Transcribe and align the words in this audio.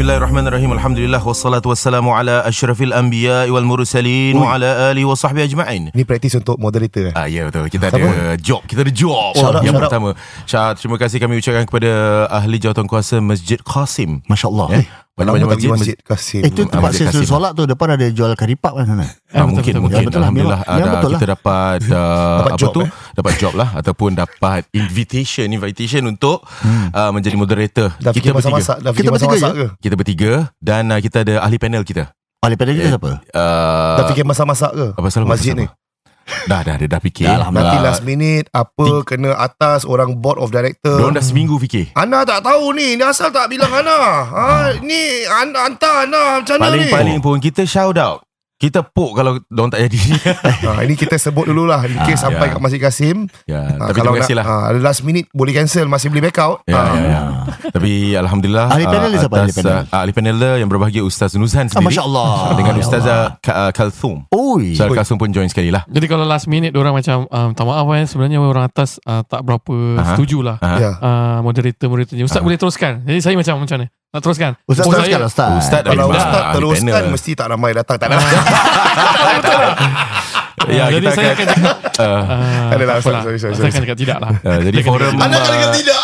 Bismillahirrahmanirrahim. 0.00 0.72
Alhamdulillah 0.80 1.20
wassalatu 1.20 1.68
wassalamu 1.68 2.16
ala 2.16 2.40
asyrafil 2.48 2.96
anbiya 2.96 3.44
wal 3.52 3.68
mursalin 3.68 4.32
Ui. 4.32 4.40
wa 4.40 4.56
ala 4.56 4.96
alihi 4.96 5.04
wa 5.04 5.12
sahbihi 5.12 5.44
ajma'in. 5.44 5.92
Ni 5.92 6.08
praktis 6.08 6.32
untuk 6.40 6.56
moderator 6.56 7.12
eh? 7.12 7.14
Ah 7.20 7.28
ya 7.28 7.44
betul. 7.44 7.68
Kita 7.68 7.92
Siapa? 7.92 8.00
ada 8.00 8.40
job. 8.40 8.64
Kita 8.64 8.80
ada 8.80 8.88
job. 8.96 9.36
Out, 9.36 9.60
yang 9.60 9.76
out. 9.76 9.84
pertama. 9.84 10.16
Syah, 10.48 10.72
terima 10.72 10.96
kasih 10.96 11.20
kami 11.20 11.36
ucapkan 11.36 11.68
kepada 11.68 11.92
ahli 12.32 12.56
jawatankuasa 12.56 13.20
Masjid 13.20 13.60
Qasim. 13.60 14.24
Masya 14.24 14.48
Allah. 14.48 14.80
Eh, 14.80 14.84
Banyak-banyak 15.20 15.44
tak 15.44 15.52
pergi 15.52 15.68
masjid. 15.68 15.92
masjid 15.92 15.96
Kasim 16.02 16.40
Eh, 16.40 16.48
itu 16.48 16.60
tempat 16.64 16.80
Masjid 16.88 17.04
saya 17.04 17.12
selalu 17.12 17.28
solat 17.28 17.52
tu 17.52 17.62
depan 17.64 17.88
ada 17.90 18.06
jual 18.08 18.30
karipap 18.34 18.72
kan 18.72 18.84
sana. 18.84 19.02
Ah, 19.02 19.06
betul, 19.06 19.44
mungkin 19.46 19.62
betul, 19.62 19.80
mungkin 19.80 19.80
betul. 19.80 20.00
Ya, 20.00 20.00
betul 20.00 20.10
lah. 20.10 20.20
alhamdulillah 20.22 20.60
ada 20.62 20.88
betul 20.90 20.96
lah. 21.06 21.10
kita 21.14 21.26
dapat 21.30 21.78
uh, 21.86 22.36
Dapat 22.40 22.50
apa 22.50 22.58
job, 22.58 22.70
tu 22.70 22.80
eh? 22.80 22.88
dapat 23.12 23.32
job 23.36 23.52
lah 23.52 23.68
ataupun 23.74 24.10
dapat 24.12 24.60
invitation 24.72 25.46
invitation 25.46 26.02
untuk 26.04 26.38
uh, 26.42 27.10
menjadi 27.10 27.36
moderator 27.36 27.88
Dah 27.96 28.10
fikir 28.10 28.32
masak-masak 28.32 28.76
Dah 28.78 28.90
fikir 28.90 29.04
Kita 29.04 29.12
bertiga 29.12 29.28
masak-masak 29.30 29.52
ke 29.52 29.66
kita 29.78 29.94
bertiga 29.94 30.32
dan 30.58 30.82
uh, 30.88 30.98
kita 30.98 31.16
ada 31.20 31.34
ahli 31.40 31.56
panel 31.56 31.82
kita 31.82 32.10
Ahli 32.40 32.56
panel 32.56 32.74
kita 32.74 32.86
Eh, 32.86 32.92
siapa? 32.92 33.10
uh, 33.30 33.96
Dah 33.96 34.04
fikir 34.08 34.24
masak-masak 34.24 34.72
ke 34.72 34.86
apa 34.94 35.06
salah 35.08 35.28
Masjid 35.28 35.52
ni 35.54 35.66
dah 36.46 36.60
dah 36.62 36.74
dia 36.78 36.88
dah 36.88 37.00
fikir. 37.02 37.26
Dah 37.26 37.36
lah, 37.36 37.48
Nanti 37.50 37.76
last 37.82 38.02
minute 38.02 38.46
Apa 38.50 39.02
Kena 39.02 39.34
atas 39.34 39.82
Orang 39.82 40.22
board 40.22 40.38
of 40.38 40.54
director. 40.54 40.96
Diorang 40.96 41.18
dah 41.18 41.24
seminggu 41.24 41.58
fikir. 41.58 41.90
Ana 41.92 42.22
tak 42.22 42.46
tahu 42.46 42.70
ni 42.72 42.94
Ni 42.94 43.02
asal 43.02 43.34
tak 43.34 43.50
bilang 43.50 43.68
Ana. 43.68 43.98
Ha, 44.30 44.44
Ni 44.80 45.26
an, 45.26 45.50
Hantar 45.52 46.06
Ana 46.06 46.40
Macam 46.40 46.56
mana 46.56 46.78
ni? 46.78 46.86
Paling-paling 46.88 47.18
pun 47.18 47.36
kita 47.42 47.66
shout 47.66 47.98
out 47.98 48.22
Kita 48.60 48.84
poke 48.84 49.16
kalau 49.16 49.40
diorang 49.42 49.72
tak 49.72 49.88
jadi 49.88 50.00
ha, 50.68 50.80
Ini 50.84 50.92
kita 50.92 51.16
sebut 51.16 51.48
dululah 51.48 51.80
In 51.80 51.96
case 51.98 52.20
Ah, 52.20 52.28
sampai 52.28 52.44
ya. 52.44 52.52
kat 52.52 52.60
Masjid 52.60 52.76
Kasim 52.78 53.16
ya, 53.42 53.56
ha, 53.72 53.88
Tapi 53.88 53.96
terima 53.98 54.20
kasih 54.20 54.34
lah 54.36 54.44
ha, 54.44 54.54
Ada 54.68 54.78
last 54.78 55.00
minute 55.00 55.32
Boleh 55.32 55.50
cancel 55.50 55.88
Masih 55.88 56.06
boleh 56.06 56.20
back 56.22 56.36
out 56.38 56.60
Ya, 56.64 56.76
ha. 56.76 56.84
ya, 56.92 57.00
ya. 57.00 57.20
Tapi 57.72 58.12
Alhamdulillah 58.14 58.68
Ahli 58.68 58.84
panel 58.84 59.00
ah, 59.00 59.08
dia 59.08 59.20
siapa, 59.22 59.36
ahli 59.38 59.52
panel? 59.54 59.72
ah, 59.72 59.82
Ahli 59.96 60.12
panel 60.12 60.36
dia 60.36 60.52
yang 60.56 60.68
berbahagia 60.68 61.00
Ustaz 61.00 61.32
Nuzhan 61.32 61.66
Ah, 61.66 61.72
sendiri 61.72 61.88
Masya 61.88 62.02
Allah. 62.04 62.28
Dengan 62.52 62.74
Ustazah 62.76 63.18
Ka- 63.40 63.56
ah, 63.58 63.70
Kalthum 63.72 64.28
Oi. 64.28 64.76
Ustazah 64.76 64.92
Oi. 64.92 64.96
Kalthum 64.98 65.16
pun 65.16 65.30
join 65.30 65.48
sekali 65.48 65.72
lah 65.72 65.88
Jadi 65.88 66.04
kalau 66.04 66.22
last 66.22 66.44
minute 66.44 66.76
orang 66.76 66.92
macam 66.92 67.24
uh, 67.26 67.46
minta 67.48 67.64
maaf 67.64 67.88
kan 67.88 68.04
sebenarnya 68.04 68.38
orang 68.38 68.64
atas 68.66 69.00
uh, 69.02 69.24
tak 69.24 69.40
berapa 69.40 69.72
Aha. 69.96 70.12
setuju 70.12 70.42
lah. 70.42 70.60
Ya. 70.60 70.92
uh, 70.94 71.38
moderator 71.40 71.88
moderatornya. 71.88 72.22
Ustaz 72.22 72.38
Aha. 72.38 72.44
boleh 72.44 72.56
teruskan. 72.56 73.00
Jadi 73.02 73.18
saya 73.20 73.34
macam 73.34 73.56
macam 73.58 73.76
mana? 73.78 73.88
Nak 74.10 74.20
teruskan? 74.20 74.52
Ustaz 74.64 74.84
Oh, 74.84 74.90
teruskan 74.90 75.06
saya- 75.14 75.22
Ustaz. 75.24 75.50
Ustaz 75.60 75.80
dah 75.80 75.90
Kalau 75.92 76.10
Ustaz 76.10 76.42
teruskan 76.52 76.90
panel. 76.90 77.12
Mesti 77.14 77.30
tak 77.32 77.46
ramai 77.46 77.70
datang. 77.70 77.96
Tak 77.96 78.06
ada 78.06 78.18
Ya, 80.68 80.86
Ah, 80.86 80.88
jadi 80.88 81.02
kita 81.02 81.14
saya 81.14 81.32
akan- 81.32 81.38
akan 81.40 81.46
cakap 81.48 81.76
Ah, 82.00 82.04
uh, 82.04 82.74
Adalah, 82.74 82.94
sorry, 82.98 83.20
sorry, 83.20 83.38
Saya 83.38 83.52
sorry. 83.54 83.70
akan 83.70 83.80
cakap 83.80 83.98
tidak 83.98 84.18
lah. 84.18 84.30
ah, 84.40 84.58
Jadi 84.60 84.78
forum 84.80 85.14
Anda 85.14 85.36
kata 85.36 85.54
kata 85.54 85.76
tidak. 85.76 86.00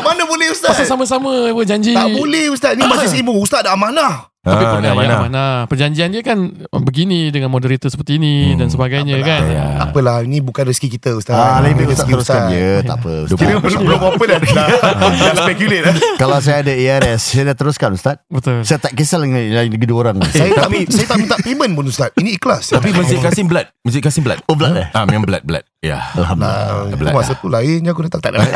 Mana 0.00 0.22
boleh 0.24 0.46
Ustaz? 0.50 0.70
Pasal 0.72 0.86
sama-sama 0.88 1.30
apa 1.46 1.62
janji. 1.62 1.92
Tak 1.92 2.08
boleh 2.10 2.44
Ustaz. 2.48 2.72
Ni 2.74 2.82
masih 2.82 3.20
ilmu 3.20 3.38
Ustaz 3.38 3.62
ada 3.62 3.72
amanah 3.72 4.31
Tapi 4.42 4.58
Ah, 4.58 4.70
pun 4.74 4.78
ni 4.78 4.86
ya, 4.86 4.92
amanah. 4.92 5.18
mana 5.22 5.44
Perjanjian 5.64 6.10
dia 6.10 6.18
kan 6.18 6.50
begini 6.74 7.30
dengan 7.30 7.46
moderator 7.46 7.86
seperti 7.86 8.18
ini 8.18 8.50
Hmm. 8.50 8.58
dan 8.58 8.68
sebagainya 8.68 9.14
Apalah. 9.14 9.30
kan. 9.30 9.42
Ya. 9.46 9.64
Apalah 9.80 10.16
Ni 10.26 10.38
bukan 10.38 10.66
rezeki 10.66 10.88
kita 10.92 11.14
Ustaz 11.14 11.30
Ah, 11.32 11.62
Ini 11.62 11.70
lebih 11.72 11.86
Ustaz 11.86 12.02
rezeki 12.02 12.12
teruskan 12.12 12.40
je. 12.50 12.66
Tak 12.82 12.96
apa. 12.98 13.12
Ustaz. 13.22 13.38
Kira 13.38 13.54
belum, 13.56 13.80
apa 14.02 14.24
dah 14.26 14.38
Dah, 14.42 14.66
dah 15.14 15.34
speculate 15.38 15.84
eh. 15.86 15.94
Kalau 16.22 16.38
saya 16.38 16.58
ada 16.60 16.72
ARS, 16.74 17.22
saya 17.22 17.42
dah 17.46 17.56
teruskan 17.56 17.90
Ustaz. 17.94 18.18
Betul. 18.26 18.66
Saya 18.66 18.78
tak 18.78 18.98
kisah 18.98 19.22
dengan 19.22 19.46
yang 19.46 19.78
kedua 19.78 20.10
orang. 20.10 20.18
Saya 20.26 20.50
tak 20.50 20.66
saya 20.90 21.06
tak 21.06 21.18
minta 21.18 21.36
payment 21.38 21.72
pun 21.72 21.86
Ustaz 21.86 22.10
Ini 22.12 22.34
ikhlas 22.34 22.74
Tapi 22.74 22.90
Masjid 22.90 23.22
Kasim 23.22 23.46
blood 23.46 23.70
Masjid 23.80 24.02
Kasim 24.02 24.26
blood 24.26 24.42
Oh, 24.44 24.58
blood 24.58 24.74
eh? 24.74 24.90
Ah, 24.90 25.06
memang 25.06 25.22
blood 25.22 25.46
blood 25.46 25.62
Ya 25.78 26.02
Alhamdulillah. 26.12 27.14
Masa 27.14 27.34
tu 27.34 27.46
lainnya 27.46 27.90
aku 27.90 28.06
datang 28.06 28.18
tak 28.18 28.34
ada. 28.34 28.42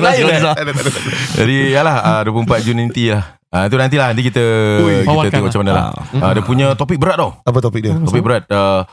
Lain 0.00 0.22
Ustaz. 0.26 0.50
Tak 0.52 0.62
ada. 0.62 0.72
Jadi 1.36 1.56
yalah 1.70 1.96
ah, 2.18 2.22
24 2.26 2.66
Jun 2.66 2.74
nanti 2.76 3.14
lah 3.14 3.38
Ah, 3.50 3.66
itu 3.66 3.74
nantilah 3.74 4.14
nanti 4.14 4.22
kita 4.22 4.44
Ui, 4.78 5.02
kita 5.02 5.10
tengok 5.26 5.34
lah. 5.34 5.42
macam 5.42 5.60
mana 5.60 5.72
lah. 5.74 5.84
Ah, 6.22 6.30
dia 6.32 6.42
punya 6.42 6.66
topik 6.72 6.96
berat 6.96 7.18
tau. 7.18 7.34
Apa 7.42 7.58
topik 7.58 7.82
dia? 7.82 7.98
Topik 7.98 8.22
berat 8.22 8.46
uh, 8.46 8.86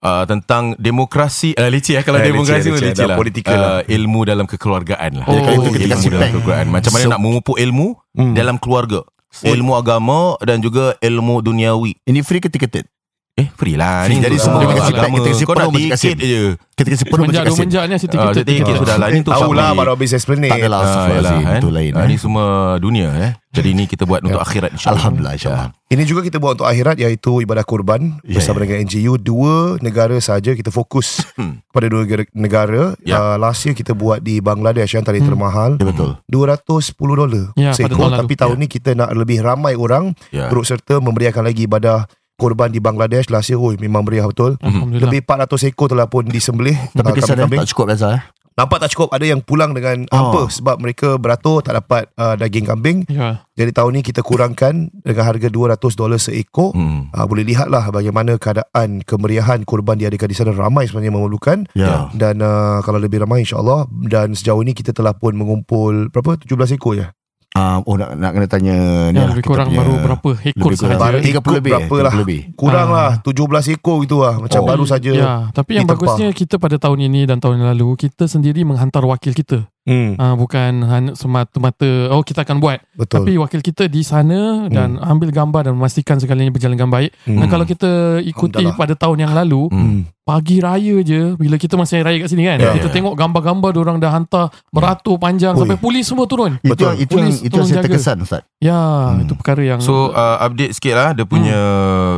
uh, 0.00 0.24
tentang 0.24 0.72
demokrasi 0.74 1.52
uh, 1.52 1.68
leceh 1.68 1.94
eh 1.94 2.02
kalau 2.02 2.16
Eh, 2.16 2.26
demokrasi 2.26 2.72
leceh, 2.72 2.72
leceh. 2.72 2.88
leceh 2.96 3.04
Dah 3.04 3.52
lah. 3.52 3.76
Uh, 3.76 3.80
ilmu 3.86 4.20
dalam 4.24 4.48
kekeluargaan 4.48 5.20
lah. 5.20 5.26
Oh, 5.26 5.36
kalau 5.36 5.68
itu 5.68 5.70
kita 5.78 5.94
ilmu 5.94 6.08
dalam 6.10 6.28
kekeluargaan. 6.30 6.66
Macam 6.72 6.90
mana 6.90 7.04
So- 7.04 7.12
nak 7.12 7.20
memupuk 7.20 7.56
ilmu 7.56 7.86
Hmm. 8.16 8.32
dalam 8.32 8.56
keluarga. 8.56 9.04
Ilmu 9.34 9.74
agama 9.74 10.38
dan 10.40 10.62
juga 10.62 10.94
ilmu 10.96 11.42
duniawi. 11.42 11.98
Ini 12.00 12.22
free 12.22 12.38
ke 12.38 12.46
ticketed? 12.46 12.86
Eh, 13.34 13.50
free 13.50 13.74
lah. 13.74 14.06
Free. 14.06 14.14
Ni 14.14 14.22
Jadi 14.22 14.38
semua 14.38 14.62
agama. 14.62 14.70
kita 14.70 14.78
kasih- 14.78 14.94
kita 14.94 15.26
kasih 15.26 15.42
Kau 15.42 15.50
penuh 15.50 15.58
nak 15.58 15.72
Masjid 15.74 15.90
Kasim. 15.90 16.10
tiket 16.14 16.22
je. 16.24 16.42
Kita 16.74 16.88
kasi 16.88 17.02
penuh 17.04 17.14
Semenjak 17.16 17.26
Masjid 17.26 17.34
dua 17.34 17.50
Kasim. 17.50 17.62
menjak 17.66 17.82
ni 17.82 17.90
Ah, 17.90 17.98
Siti 17.98 18.14
kita 18.54 18.72
sudah 18.76 18.96
lah. 18.96 19.08
Ini 19.10 19.20
Tahu 19.24 19.50
lah 19.52 19.68
baru 19.72 19.90
habis 19.90 20.10
explain 20.12 20.38
Tak 20.40 20.54
adalah 20.56 20.82
Ah? 20.84 21.58
Itu 21.58 21.68
lain. 21.68 21.92
Ah, 21.92 21.98
eh. 21.98 22.06
Ini 22.06 22.16
semua 22.16 22.46
dunia 22.78 23.08
eh. 23.12 23.32
Jadi 23.50 23.68
ini 23.70 23.84
kita 23.84 24.02
buat 24.04 24.22
untuk 24.28 24.38
akhirat 24.38 24.70
insyaAllah. 24.72 24.98
Alhamdulillah 25.02 25.34
insyaAllah. 25.34 25.68
Ini 25.84 26.02
juga 26.04 26.20
kita 26.22 26.38
buat 26.38 26.54
untuk 26.54 26.68
akhirat 26.68 26.94
iaitu 26.96 27.32
ibadah 27.40 27.62
kurban 27.62 28.18
Ya, 28.20 28.38
bersama 28.38 28.58
dengan 28.60 28.78
NGU 28.80 29.14
dua 29.16 29.54
negara 29.80 30.14
saja 30.20 30.50
kita 30.52 30.70
fokus 30.70 31.26
Hmm. 31.34 31.58
kepada 31.68 31.86
dua 31.88 32.02
negara. 32.32 32.94
Ya. 33.00 33.18
Uh, 33.18 33.36
last 33.36 33.62
year 33.62 33.74
kita 33.74 33.90
buat 33.92 34.18
di 34.20 34.38
Bangladesh 34.38 34.90
yang 34.92 35.02
tadi 35.02 35.18
Hmm. 35.18 35.26
termahal 35.28 35.70
Ya, 35.74 35.84
betul. 35.84 36.22
210 36.24 36.70
dolar 37.16 37.50
Ya, 37.52 37.70
pada 37.72 37.74
seekor 37.76 37.98
tahun 38.08 38.20
tapi 38.20 38.34
tahun 38.36 38.56
ni 38.56 38.66
kita 38.68 38.94
nak 38.94 39.10
lebih 39.10 39.42
ramai 39.42 39.74
orang 39.74 40.14
Ya. 40.30 40.46
turut 40.46 40.62
serta 40.64 40.98
memberiakan 40.98 41.42
lagi 41.44 41.66
ibadah 41.66 42.06
kurban 42.36 42.68
di 42.68 42.78
Bangladesh 42.78 43.28
last 43.28 43.46
year 43.46 43.56
oi 43.56 43.76
memang 43.76 44.02
meriah 44.02 44.24
betul 44.24 44.58
Alhamdulillah. 44.58 45.06
lebih 45.06 45.20
400 45.22 45.68
ekor 45.68 45.86
telah 45.88 46.06
pun 46.06 46.24
disembelih 46.24 46.74
Tapi 46.90 47.04
uh, 47.04 47.14
kesan 47.14 47.38
kambing-kambing. 47.38 47.60
tak 47.60 47.70
cukup 47.70 47.86
biasa 47.88 48.06
eh. 48.12 48.22
Nampak 48.54 48.78
tak 48.78 48.90
cukup 48.90 49.10
Ada 49.10 49.26
yang 49.26 49.40
pulang 49.40 49.70
dengan 49.70 50.06
Oh. 50.08 50.30
hampa 50.30 50.46
Sebab 50.48 50.78
mereka 50.78 51.14
beratur 51.16 51.58
Tak 51.60 51.74
dapat 51.76 52.06
uh, 52.14 52.34
daging 52.34 52.62
kambing 52.64 53.02
Ya. 53.08 53.42
Jadi 53.52 53.70
tahun 53.72 53.90
ni 53.92 54.02
kita 54.04 54.22
kurangkan 54.22 54.94
Dengan 54.96 55.24
harga 55.24 55.48
200 55.48 55.74
dolar 55.92 56.18
seekor 56.18 56.70
Hmm. 56.70 57.10
uh, 57.10 57.26
Boleh 57.26 57.42
lihatlah 57.42 57.90
Bagaimana 57.90 58.34
keadaan 58.36 59.02
Kemeriahan 59.02 59.62
kurban 59.62 59.98
diadakan 59.98 60.28
di 60.28 60.36
sana 60.36 60.50
Ramai 60.50 60.86
sebenarnya 60.86 61.10
memerlukan 61.10 61.66
Ya. 61.74 62.06
Dan 62.12 62.38
uh, 62.40 62.78
kalau 62.80 62.98
lebih 62.98 63.18
ramai 63.20 63.42
insyaAllah 63.42 63.90
Dan 63.90 64.32
sejauh 64.32 64.62
ini 64.62 64.70
kita 64.70 64.90
telah 64.92 65.10
pun 65.12 65.34
mengumpul 65.34 66.06
Berapa? 66.08 66.38
17 66.38 66.46
ekor 66.72 66.94
je 66.94 67.06
Ah, 67.54 67.78
oh 67.80 67.94
nak 67.94 68.18
nak 68.18 68.34
kena 68.34 68.46
tanya 68.46 68.74
ni 69.08 69.14
Ya, 69.14 69.22
lah, 69.22 69.30
lebih 69.30 69.46
kurang 69.46 69.70
punya- 69.70 69.78
baru 69.78 69.92
berapa 69.96 70.30
ekor 70.42 70.58
lebih 70.66 70.74
kurang 70.76 70.98
sahaja. 70.98 71.06
Baru 71.06 71.16
30 71.16 71.30
ikut 71.30 71.54
lebih 71.54 71.70
eh, 71.70 71.74
berapa 71.78 71.94
lah. 71.96 72.10
30 72.10 72.20
lebih. 72.20 72.40
Kurang 72.52 72.88
Ah. 72.88 72.94
lah 72.96 73.10
17 73.20 73.64
ekor 73.70 73.96
gitu 74.02 74.16
lah 74.18 74.34
Macam 74.36 74.60
Oh. 74.60 74.66
baru 74.66 74.84
saja 74.84 75.10
Ya, 75.14 75.32
tapi 75.48 75.70
yang 75.72 75.86
ditempah. 75.86 76.02
bagusnya 76.02 76.28
kita 76.32 76.54
pada 76.58 76.76
tahun 76.76 76.98
ini 77.04 77.20
dan 77.24 77.38
tahun 77.38 77.54
yang 77.56 77.70
lalu 77.70 77.94
kita 77.96 78.26
sendiri 78.26 78.60
menghantar 78.60 79.02
wakil 79.02 79.30
kita. 79.30 79.70
Hmm, 79.84 80.10
Ah 80.16 80.34
bukan 80.34 80.72
hanya 80.82 81.12
semata-mata 81.14 81.86
oh 82.08 82.20
kita 82.20 82.42
akan 82.42 82.58
buat. 82.58 82.78
Betul 82.94 83.20
Tapi 83.20 83.32
wakil 83.36 83.60
kita 83.60 83.84
di 83.86 84.00
sana 84.00 84.68
dan 84.68 84.96
ambil 84.98 85.28
gambar 85.28 85.66
dan 85.66 85.74
memastikan 85.74 86.16
segalanya 86.16 86.48
berjalan 86.48 86.74
dengan 86.74 86.90
baik. 86.90 87.10
Hmm. 87.24 87.38
Dan 87.38 87.46
kalau 87.48 87.64
kita 87.64 87.90
ikuti 88.20 88.64
pada 88.72 88.94
tahun 88.94 89.18
yang 89.20 89.32
lalu, 89.34 89.66
Hmm. 89.66 90.00
pagi 90.22 90.56
raya 90.56 91.00
je 91.00 91.34
bila 91.34 91.54
kita 91.54 91.74
masih 91.74 92.00
raya 92.00 92.16
kat 92.16 92.28
sini 92.28 92.44
kan. 92.44 92.56
Ya, 92.56 92.72
kita 92.72 92.88
ya. 92.88 92.94
tengok 92.94 93.12
gambar-gambar 93.12 93.72
orang 93.74 93.96
dah 93.98 94.08
hantar 94.10 94.44
beratur 94.70 95.16
panjang 95.16 95.52
Ui. 95.52 95.60
sampai 95.60 95.76
polis 95.76 96.04
semua 96.04 96.24
turun. 96.24 96.56
Itu 96.58 96.70
Betul. 96.70 96.86
yang 96.86 96.96
itu 96.96 97.12
yang 97.12 97.26
Polis 97.26 97.36
itu 97.42 97.54
yang 97.54 97.66
saya 97.66 97.76
jaga. 97.76 97.84
terkesan 97.84 98.16
Ustaz. 98.20 98.42
Ya, 98.56 98.80
Hmm. 99.10 99.20
itu 99.20 99.32
perkara 99.34 99.60
yang 99.62 99.78
So 99.78 100.08
uh, 100.08 100.40
update 100.40 100.72
sikit 100.72 100.94
lah 100.94 101.12
Dia 101.12 101.28
punya 101.28 101.58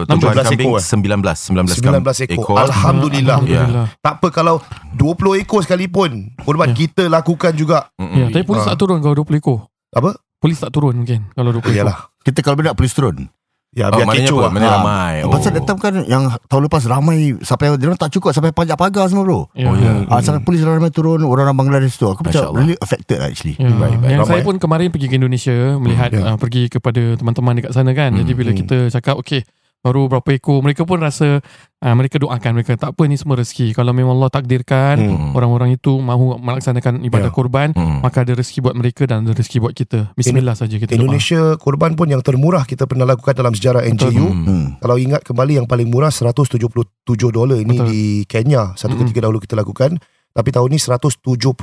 Tumbuhan 0.06 0.38
16 0.38 0.46
kambing 0.46 0.68
ekor, 0.68 0.78
eh? 0.78 0.86
19 0.86 1.18
19, 1.50 2.06
19 2.06 2.30
ekor 2.30 2.56
Alhamdulillah 2.60 3.36
Alhamdulillah. 3.36 3.86
Tak 3.98 4.14
apa 4.16 4.28
kalau 4.30 4.62
20 4.94 5.10
ekor 5.36 5.60
sekalipun 5.60 6.30
Kurban 6.38 6.70
Ya. 6.70 6.74
kita 6.76 7.08
lakukan 7.08 7.55
juga. 7.56 7.88
Ya, 7.96 8.28
tapi 8.28 8.44
polis 8.44 8.62
Ah. 8.62 8.70
tak 8.70 8.78
turun 8.78 9.00
kalau 9.00 9.16
20 9.16 9.36
ekor. 9.36 9.58
Apa? 9.90 10.14
Polis 10.36 10.56
tak 10.56 10.70
turun 10.70 10.94
mungkin 10.94 11.32
kalau 11.32 11.50
20 11.50 11.64
ekor. 11.64 11.72
Yalah 11.74 11.98
Kita 12.20 12.38
kalau 12.40 12.58
nak 12.58 12.74
polis 12.74 12.92
turun. 12.92 13.32
Ya 13.72 13.86
Oh, 13.86 13.92
biar 13.92 14.06
maknanya 14.06 14.24
kecoh 14.24 14.38
apa? 14.38 14.42
lah 14.42 14.50
Mana 14.50 14.64
Ah. 14.64 14.72
ramai 14.74 15.12
oh. 15.20 15.28
Pasal 15.28 15.52
that 15.52 15.64
time 15.64 15.76
kan 15.76 15.94
yang 16.02 16.22
tahun 16.42 16.62
lepas 16.64 16.82
ramai 16.86 17.16
sampai 17.38 17.74
dia 17.74 17.86
orang 17.86 17.98
tak 17.98 18.08
cukup 18.10 18.30
sampai 18.30 18.48
panjat 18.50 18.72
pagar 18.74 19.04
semua 19.06 19.20
bro. 19.22 19.52
Ya. 19.52 19.68
Oh, 19.68 19.74
ya. 19.74 20.06
Ah 20.06 20.18
sampai 20.18 20.40
polis 20.40 20.60
ramai 20.60 20.88
turun 20.88 21.20
orang-orang 21.20 21.52
Bangladesh 21.54 21.94
tu. 21.94 22.06
Aku 22.06 22.20
macam 22.20 22.52
really 22.52 22.72
affected 22.78 23.16
lah 23.16 23.28
actually. 23.28 23.52
Ya, 23.54 23.68
Baik, 23.68 24.00
baik. 24.00 24.08
yang 24.08 24.20
Ramai. 24.22 24.30
saya 24.30 24.40
pun 24.42 24.56
kemarin 24.56 24.88
pergi 24.88 25.06
ke 25.06 25.14
Indonesia 25.14 25.52
melihat 25.76 26.08
Ya. 26.10 26.22
uh, 26.24 26.36
pergi 26.36 26.62
kepada 26.66 27.02
teman-teman 27.14 27.52
dekat 27.54 27.72
sana 27.72 27.92
kan. 27.92 28.10
Jadi 28.12 28.24
Hmm, 28.26 28.38
bila 28.38 28.50
hmm. 28.50 28.60
kita 28.60 28.76
cakap 28.90 29.14
okey 29.18 29.44
baru 29.86 30.10
berapa 30.10 30.26
ekor 30.34 30.58
mereka 30.58 30.82
pun 30.82 30.98
rasa 30.98 31.38
uh, 31.78 31.94
mereka 31.94 32.18
doakan 32.18 32.50
mereka 32.52 32.74
tak 32.74 32.90
apa 32.90 33.06
ni 33.06 33.14
semua 33.14 33.38
rezeki. 33.38 33.70
Kalau 33.70 33.94
memang 33.94 34.18
Allah 34.18 34.26
takdirkan 34.28 34.98
Hmm. 34.98 35.30
orang-orang 35.32 35.72
itu 35.72 35.94
mahu 35.94 36.34
melaksanakan 36.36 37.04
ibadah 37.04 37.30
Ya. 37.30 37.34
korban 37.34 37.70
Hmm. 37.70 38.02
maka 38.02 38.26
ada 38.26 38.34
rezeki 38.34 38.58
buat 38.60 38.74
mereka 38.74 39.06
dan 39.06 39.22
ada 39.22 39.30
rezeki 39.30 39.58
buut 39.58 39.72
kita. 39.72 40.10
Bismillah 40.12 40.52
saja 40.52 40.74
kita 40.74 40.90
doa. 40.90 40.98
Indonesia 40.98 41.54
kurban 41.56 41.94
pun 41.94 42.10
yang 42.10 42.18
termurah 42.18 42.66
kita 42.66 42.84
pernah 42.84 43.06
lakukan 43.06 43.30
dalam 43.32 43.54
sejarah 43.54 43.86
NGU. 43.86 44.26
Hmm. 44.26 44.42
Hmm. 44.42 44.66
Kalau 44.82 44.98
ingat 44.98 45.22
kembali 45.22 45.52
yang 45.56 45.66
paling 45.66 45.86
murah 45.86 46.10
177 46.10 46.82
dolar 47.30 47.56
ini 47.56 47.78
Betul. 47.78 47.86
di 47.86 48.02
Kenya. 48.26 48.74
Satu 48.74 48.98
ketika 48.98 49.22
dahulu 49.22 49.38
kita 49.38 49.54
lakukan. 49.54 50.02
Tapi 50.36 50.52
tahun 50.52 50.68
ni 50.68 50.76
170 50.76 51.16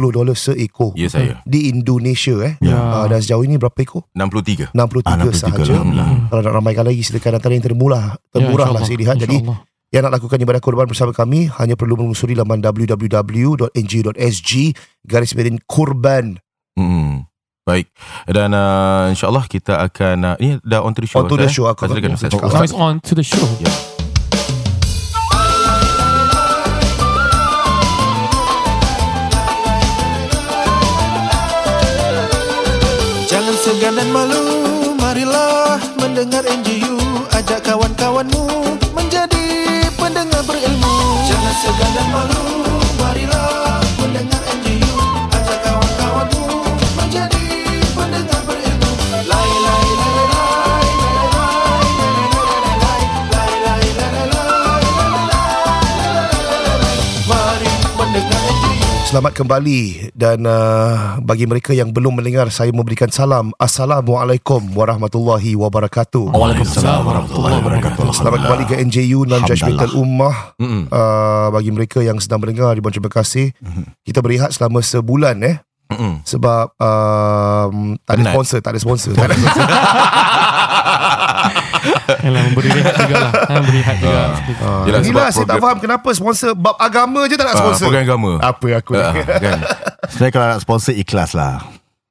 dolar 0.10 0.34
seekor 0.34 0.98
Ya 0.98 1.06
saya 1.06 1.46
di 1.46 1.70
Indonesia 1.70 2.34
eh. 2.42 2.58
Ya. 2.58 2.74
Uh, 2.74 3.06
dan 3.06 3.22
sejauh 3.22 3.46
ini 3.46 3.56
berapa 3.56 3.78
ekor? 3.78 4.10
63 4.12 4.74
63, 4.74 5.06
Ah, 5.06 5.14
63 5.22 5.30
sahaja. 5.32 5.62
Alhamdulillah. 5.72 6.10
Hmm. 6.10 6.26
Kalau 6.28 6.42
nak 6.42 6.54
ramaikan 6.58 6.84
lagi 6.84 7.02
silakan 7.02 7.38
antara 7.38 7.54
yang 7.54 7.62
termurah 7.64 8.18
termurah 8.28 8.68
Ya, 8.68 8.74
lah 8.74 8.82
saya 8.82 8.98
lihat. 8.98 9.22
Jadi 9.22 9.38
yang 9.94 10.02
nak 10.04 10.18
lakukan 10.18 10.42
ibadah 10.42 10.58
korban 10.58 10.90
bersama 10.90 11.14
kami 11.14 11.54
hanya 11.54 11.78
perlu 11.78 11.94
menelusuri 11.94 12.34
laman 12.34 12.66
www.ngo.sg 13.54 14.52
garis 15.04 15.32
miring 15.32 15.62
kurban. 15.64 16.42
Hmm. 16.74 17.30
Baik 17.64 17.88
Dan 18.26 18.52
uh, 18.52 19.08
InsyaAllah 19.08 19.48
kita 19.48 19.80
akan 19.80 20.18
uh, 20.26 20.36
Ini 20.36 20.60
dah 20.60 20.84
on 20.84 20.92
to 20.92 21.00
the 21.00 21.08
show 21.08 21.24
On 21.24 21.32
to 21.32 21.40
the 21.40 21.48
eh? 21.48 21.54
show, 21.54 21.64
aku 21.64 21.88
Silakan 21.88 22.12
akan- 22.12 22.18
Ustaz 22.20 22.36
cakap. 22.36 22.52
Now 22.52 22.60
it's 22.60 22.76
on 22.76 23.00
to 23.00 23.14
the 23.14 23.24
show. 23.24 23.48
Ya. 23.62 23.93
Marilah 36.14 36.30
mendengar 36.30 36.46
NGU 36.46 36.94
Ajak 37.34 37.66
kawan-kawanmu 37.66 38.46
Menjadi 38.94 39.46
pendengar 39.98 40.46
berilmu. 40.46 40.94
Jangan 41.26 41.56
segan 41.58 41.90
dan 41.98 42.08
malu 42.14 42.46
Marilah 43.02 43.73
Selamat 59.14 59.38
kembali 59.38 60.10
dan 60.18 60.42
uh, 60.42 61.22
bagi 61.22 61.46
mereka 61.46 61.70
yang 61.70 61.94
belum 61.94 62.18
mendengar 62.18 62.50
saya 62.50 62.74
memberikan 62.74 63.14
salam 63.14 63.54
Assalamualaikum 63.62 64.74
warahmatullahi 64.74 65.54
wabarakatuh. 65.54 66.34
Waalaikumsalam 66.34 67.06
warahmatullahi 67.06 67.62
wabarakatuh. 67.62 68.10
Selamat 68.10 68.42
kembali 68.42 68.64
ke 68.66 68.76
NJU 68.82 69.30
Non 69.30 69.46
Judgmental 69.46 69.94
Ummah. 69.94 70.58
Uh, 70.58 71.54
bagi 71.54 71.70
mereka 71.70 72.02
yang 72.02 72.18
sedang 72.18 72.42
mendengar 72.42 72.74
ribuan 72.74 72.90
terima 72.90 73.14
kasih. 73.14 73.54
Kita 74.02 74.26
berehat 74.26 74.50
selama 74.50 74.82
sebulan 74.82 75.38
eh 75.46 75.62
sebab 76.26 76.74
um, 76.82 77.94
tak 78.02 78.14
ada 78.18 78.22
Penat. 78.26 78.34
sponsor, 78.34 78.60
tak 78.66 78.72
ada 78.74 78.80
sponsor. 78.82 79.12
Tak 79.18 79.28
ada 79.30 79.36
sponsor. 79.38 79.68
Yalah, 82.24 82.42
memberi 82.46 82.70
rehat 82.70 82.94
juga 82.96 83.16
lah. 83.20 83.32
Ha, 83.34 83.54
beri 83.60 83.80
rehat 83.80 83.96
juga. 83.98 84.22
Uh, 84.60 84.84
Yelah, 84.84 85.00
inilah 85.00 85.02
sebab 85.04 85.26
saya 85.30 85.46
tak 85.46 85.60
faham 85.60 85.78
kenapa 85.78 86.10
sponsor 86.12 86.52
bab 86.54 86.76
agama 86.78 87.26
je 87.26 87.36
tak 87.36 87.46
nak 87.46 87.54
Ah, 87.54 87.62
sponsor. 87.62 87.86
Program 87.86 88.04
agama 88.04 88.32
Apa 88.40 88.68
aku 88.76 88.92
ni? 88.94 89.04
kan? 89.38 89.60
Sebenarnya 90.10 90.32
kalau 90.32 90.48
nak 90.48 90.60
sponsor 90.60 90.94
ikhlas 90.94 91.32
lah. 91.34 91.56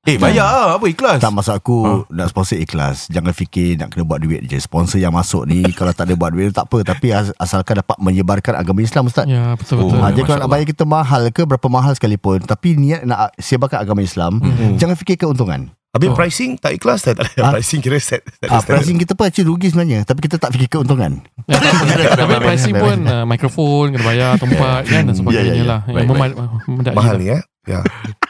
Eh 0.02 0.18
bayar 0.18 0.42
lah 0.42 0.70
Apa 0.74 0.90
ikhlas 0.90 1.22
Tak 1.22 1.30
maksud 1.30 1.54
aku 1.54 1.76
nak 2.08 2.26
sponsor 2.26 2.56
ikhlas. 2.56 3.06
Jangan 3.06 3.30
fikir 3.30 3.76
nak 3.76 3.88
kena 3.88 4.02
buat 4.02 4.18
duit 4.18 4.42
je. 4.42 4.58
Sponsor 4.58 4.98
yang 4.98 5.10
masuk 5.10 5.46
ni 5.46 5.62
kalau 5.78 5.90
tak 5.90 6.04
ada 6.04 6.14
buat 6.14 6.28
duit 6.28 6.50
tak 6.50 6.66
apa. 6.66 6.82
Tapi 6.84 7.06
as- 7.08 7.30
asalkan 7.36 7.78
dapat 7.78 7.96
menyebarkan 7.98 8.56
agama 8.56 8.80
Islam 8.80 9.06
Ustaz. 9.06 9.24
Ya, 9.24 9.54
betul-betul. 9.54 9.94
Oh, 9.94 10.02
Ha, 10.02 10.10
ya, 10.10 10.12
jadi 10.12 10.26
kalau 10.26 10.38
nak 10.40 10.50
bayar 10.50 10.66
kita 10.66 10.84
mahal 10.84 11.22
ke 11.28 11.42
berapa 11.42 11.68
mahal 11.68 11.92
sekalipun 11.92 12.42
Tapi 12.42 12.74
niat 12.74 13.02
nak 13.02 13.30
sebarkan 13.36 13.78
agama 13.80 14.00
Islam 14.00 14.42
Jangan 14.74 14.94
fikir 14.94 15.16
keuntungan 15.16 15.70
Habis 15.92 16.08
Oh. 16.08 16.16
pricing 16.16 16.56
tak 16.56 16.72
ikhlas 16.72 17.04
tak, 17.04 17.20
tak 17.20 17.28
ada. 17.36 17.40
Ah. 17.44 17.52
Pricing 17.52 17.84
kira 17.84 18.00
set. 18.00 18.24
set 18.24 18.48
ah, 18.48 18.64
standard. 18.64 18.80
Pricing 18.80 18.96
kita 18.96 19.12
pun 19.12 19.24
actually 19.28 19.44
rugi 19.44 19.68
sebenarnya 19.68 20.08
Tapi 20.08 20.24
kita 20.24 20.40
tak 20.40 20.50
fikir 20.50 20.68
keuntungan 20.72 21.20
Ya, 21.44 22.16
Tapi 22.16 22.32
pricing 22.40 22.74
pun 22.74 22.96
uh, 23.04 23.28
mikrofon 23.28 23.92
kena 23.92 24.00
bayar 24.02 24.30
tempat 24.36 24.88
kan 24.88 25.02
dan 25.04 25.12
sebagainya 25.12 25.52
Ya, 25.52 25.52
ya, 25.52 25.60
ya. 25.60 25.68
lah. 25.68 25.80
Baik, 25.84 26.08
Yang 26.08 26.32
memedai 26.64 26.94
Mahal 26.96 27.14
ni 27.20 27.26
eh. 27.28 27.42
Ya. 27.62 27.80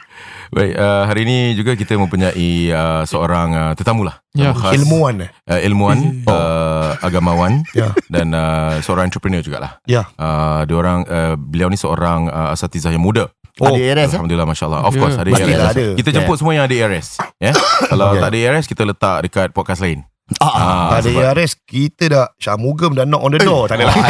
Baik 0.59 0.73
uh, 0.75 1.03
Hari 1.07 1.21
ini 1.23 1.37
juga 1.55 1.71
kita 1.73 1.95
mempunyai 1.95 2.49
uh, 2.69 3.03
Seorang 3.07 3.49
uh, 3.49 3.71
tetamu 3.73 4.03
lah 4.03 4.19
Ya. 4.35 4.51
Khas, 4.51 4.75
Ilmuwan 4.75 5.23
eh. 5.23 5.31
uh, 5.47 5.61
Ilmuwan 5.63 5.97
uh, 6.27 6.99
Agamawan 6.99 7.63
Ya. 7.71 7.95
Dan 8.05 8.35
uh, 8.35 8.83
seorang 8.83 9.07
entrepreneur 9.07 9.39
jugalah 9.39 9.79
Ya. 9.87 10.11
uh, 10.19 10.67
dia 10.67 10.75
orang 10.75 11.07
uh, 11.07 11.39
Beliau 11.39 11.71
ni 11.71 11.79
seorang 11.79 12.27
uh, 12.27 12.51
Asatizah 12.51 12.91
yang 12.91 13.01
muda 13.01 13.31
Oh, 13.55 13.69
Ada 13.69 13.77
ARS 13.77 14.09
eh? 14.09 14.17
Alhamdulillah 14.17 14.47
Masya 14.47 14.65
Allah. 14.65 14.81
Of 14.81 14.93
Ya, 14.93 14.99
course 14.99 15.13
ada 15.15 15.29
pastilah 15.29 15.53
ARS 15.59 15.69
ada. 15.71 15.85
Kita 15.93 16.09
jemput 16.09 16.35
semua 16.37 16.53
yang 16.53 16.65
ada 16.65 16.75
ARS 16.75 17.07
ya? 17.37 17.51
Kalau 17.91 18.07
Ya. 18.11 18.19
tak 18.19 18.29
ada 18.29 18.37
ARS 18.49 18.65
Kita 18.65 18.81
letak 18.83 19.17
dekat 19.23 19.47
podcast 19.51 19.77
lain. 19.79 20.01
Ah, 20.35 20.47
Ah, 20.47 20.57
Tak 20.89 20.97
ada 20.97 21.09
sebab- 21.11 21.25
ARS 21.35 21.51
Kita 21.61 22.03
dah 22.07 22.25
Syamugam 22.35 22.91
dah 22.91 23.03
knock 23.03 23.21
on 23.21 23.31
the 23.31 23.39
door 23.39 23.67
Tak 23.67 23.75
ada 23.75 23.85
lah. 23.85 23.95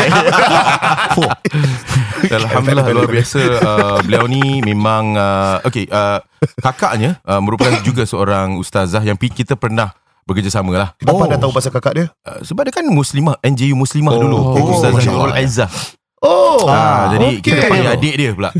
Dan 2.23 2.39
Alhamdulillah 2.41 2.85
luar 2.87 3.09
biasa. 3.09 3.41
Uh, 3.59 3.97
Beliau 4.01 4.25
ni 4.25 4.41
memang 4.61 5.13
uh, 5.13 5.59
Okay 5.61 5.85
uh, 5.87 6.23
Kakaknya 6.57 7.19
uh, 7.23 7.39
Merupakan 7.39 7.83
juga 7.83 8.03
seorang 8.03 8.55
Ustazah 8.55 9.01
Yang 9.01 9.27
kita 9.33 9.53
pernah 9.53 9.91
Bekerjasama 10.23 10.71
lah. 10.71 10.89
Kenapa 10.95 11.19
Oh. 11.19 11.27
anda 11.27 11.35
tahu 11.35 11.51
pasal 11.51 11.67
kakak 11.69 11.93
dia? 11.93 12.05
Uh, 12.21 12.39
Sebab 12.41 12.63
dia 12.63 12.73
kan 12.73 12.87
Muslimah 12.87 13.43
NJU 13.43 13.75
Muslimah 13.75 14.13
Oh, 14.13 14.21
dulu. 14.21 14.37
Oh, 14.55 14.71
Ustazah 14.71 15.03
Nurul. 15.03 15.35
Aizah. 15.35 15.67
Oh. 16.23 16.63
Ah, 16.63 17.11
Jadi 17.11 17.43
okey. 17.43 17.51
kita 17.51 17.67
panggil 17.67 17.91
adik 17.91 18.13
dia 18.15 18.31
pula 18.31 18.55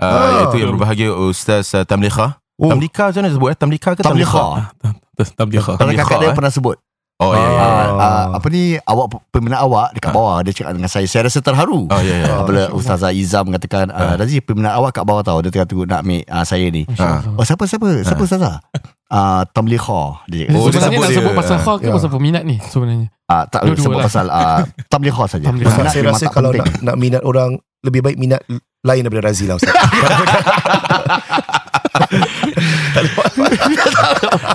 uh, 0.00 0.06
Ah. 0.06 0.28
Iaitu 0.40 0.56
yang 0.58 0.72
berbahagia 0.72 1.12
Ustaz 1.12 1.70
uh, 1.72 1.84
Tamlikha 1.84 2.40
Oh. 2.56 2.68
Tamlika 2.68 3.08
macam 3.08 3.24
mana 3.24 3.32
sebut 3.32 3.48
eh? 3.48 3.56
Tamlika 3.56 3.90
ke 3.90 4.04
Tamlikha? 4.04 4.68
Kalau 5.16 5.32
Tablikha, 5.32 5.72
kakak 5.96 6.16
dia 6.18 6.28
eh? 6.28 6.36
pernah 6.36 6.52
sebut 6.52 6.76
Oh 7.16 7.32
ya 7.32 7.40
ya, 7.40 7.52
ya. 7.52 7.60
ah, 7.60 7.88
ah, 7.96 8.24
Apa 8.36 8.46
ni 8.48 8.76
Awak 8.76 9.06
peminat 9.28 9.60
awak 9.60 9.92
Dekat 9.92 10.08
bawah 10.10 10.40
Dia 10.40 10.52
cakap 10.52 10.72
dengan 10.72 10.88
saya 10.88 11.04
Saya 11.04 11.28
rasa 11.28 11.40
terharu 11.40 11.84
Oh 11.84 12.00
ya 12.00 12.16
ya 12.16 12.24
Ah. 12.26 12.36
Apabila 12.40 12.68
Ustazah 12.70 13.12
Izam 13.12 13.48
mengatakan 13.48 13.88
ah, 13.88 14.12
Razi 14.12 14.40
peminat 14.40 14.72
awak 14.72 14.92
kat 14.92 15.04
bawah 15.04 15.20
tau 15.20 15.40
Dia 15.40 15.48
tengah 15.48 15.64
tunggu 15.64 15.84
nak 15.84 16.00
ambil 16.00 16.20
ah, 16.26 16.40
saya 16.42 16.68
ni 16.68 16.84
Allah. 16.90 17.24
Oh 17.32 17.44
siapa 17.44 17.64
siapa 17.64 17.88
Siapa 18.02 18.20
Ustazah 18.20 18.60
Ah, 19.08 19.42
Tamlikha 19.46 20.20
dia 20.28 20.44
cakap. 20.46 20.52
Oh, 20.54 20.68
dia 20.68 20.76
sebenarnya 20.76 20.84
sebut 20.86 21.00
nak 21.02 21.16
sebut 21.16 21.32
pasal 21.34 21.56
khawk 21.58 21.78
ke 21.78 21.86
Ya. 21.88 21.92
pasal 21.92 22.10
peminat 22.10 22.42
ni 22.44 22.56
sebenarnya? 22.62 23.08
Ah, 23.26 23.42
tak 23.44 23.60
Dua-dua 23.64 23.82
sebut 23.82 23.96
lah. 23.96 24.04
pasal 24.04 24.26
ah, 24.28 24.60
Tamlikha 24.86 25.24
saja 25.26 25.44
Tamlikha. 25.48 25.80
Saya 25.88 26.02
rasa 26.06 26.24
kalau 26.28 26.52
nak, 26.52 26.68
nak 26.78 26.94
minat 26.94 27.22
orang 27.22 27.56
Lebih 27.80 28.00
baik 28.02 28.16
minat 28.16 28.44
lain 28.80 29.04
daripada 29.04 29.28
Razi 29.28 29.44
lah 29.44 29.56
Ustaz 29.56 29.70